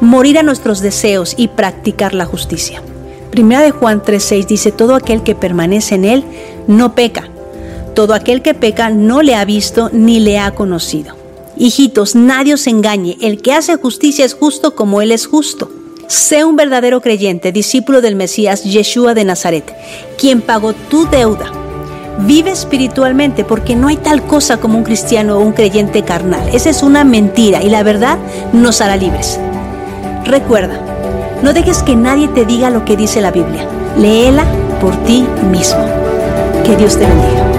morir 0.00 0.38
a 0.38 0.42
nuestros 0.42 0.80
deseos 0.80 1.34
y 1.36 1.48
practicar 1.48 2.14
la 2.14 2.24
justicia. 2.24 2.82
Primera 3.30 3.62
de 3.62 3.70
Juan 3.70 4.02
3:6 4.02 4.46
dice, 4.46 4.72
todo 4.72 4.94
aquel 4.94 5.22
que 5.22 5.34
permanece 5.34 5.94
en 5.94 6.04
él 6.04 6.24
no 6.66 6.94
peca. 6.94 7.28
Todo 7.94 8.14
aquel 8.14 8.42
que 8.42 8.54
peca 8.54 8.90
no 8.90 9.22
le 9.22 9.34
ha 9.34 9.44
visto 9.44 9.90
ni 9.92 10.20
le 10.20 10.38
ha 10.38 10.52
conocido. 10.54 11.16
Hijitos, 11.56 12.14
nadie 12.14 12.54
os 12.54 12.66
engañe, 12.66 13.18
el 13.20 13.42
que 13.42 13.52
hace 13.52 13.76
justicia 13.76 14.24
es 14.24 14.34
justo 14.34 14.74
como 14.74 15.02
él 15.02 15.12
es 15.12 15.26
justo. 15.26 15.70
Sé 16.10 16.44
un 16.44 16.56
verdadero 16.56 17.00
creyente, 17.00 17.52
discípulo 17.52 18.00
del 18.00 18.16
Mesías 18.16 18.64
Yeshua 18.64 19.14
de 19.14 19.24
Nazaret, 19.24 19.72
quien 20.18 20.42
pagó 20.42 20.72
tu 20.72 21.08
deuda. 21.08 21.52
Vive 22.26 22.50
espiritualmente 22.50 23.44
porque 23.44 23.76
no 23.76 23.86
hay 23.86 23.96
tal 23.96 24.24
cosa 24.24 24.56
como 24.56 24.76
un 24.76 24.82
cristiano 24.82 25.38
o 25.38 25.40
un 25.40 25.52
creyente 25.52 26.02
carnal. 26.02 26.48
Esa 26.52 26.68
es 26.68 26.82
una 26.82 27.04
mentira 27.04 27.62
y 27.62 27.70
la 27.70 27.84
verdad 27.84 28.18
nos 28.52 28.80
hará 28.80 28.96
libres. 28.96 29.38
Recuerda, 30.24 30.80
no 31.44 31.52
dejes 31.52 31.84
que 31.84 31.94
nadie 31.94 32.26
te 32.26 32.44
diga 32.44 32.70
lo 32.70 32.84
que 32.84 32.96
dice 32.96 33.20
la 33.20 33.30
Biblia. 33.30 33.64
Léela 33.96 34.46
por 34.80 34.96
ti 35.04 35.24
mismo. 35.48 35.86
Que 36.64 36.74
Dios 36.74 36.98
te 36.98 37.06
bendiga. 37.06 37.49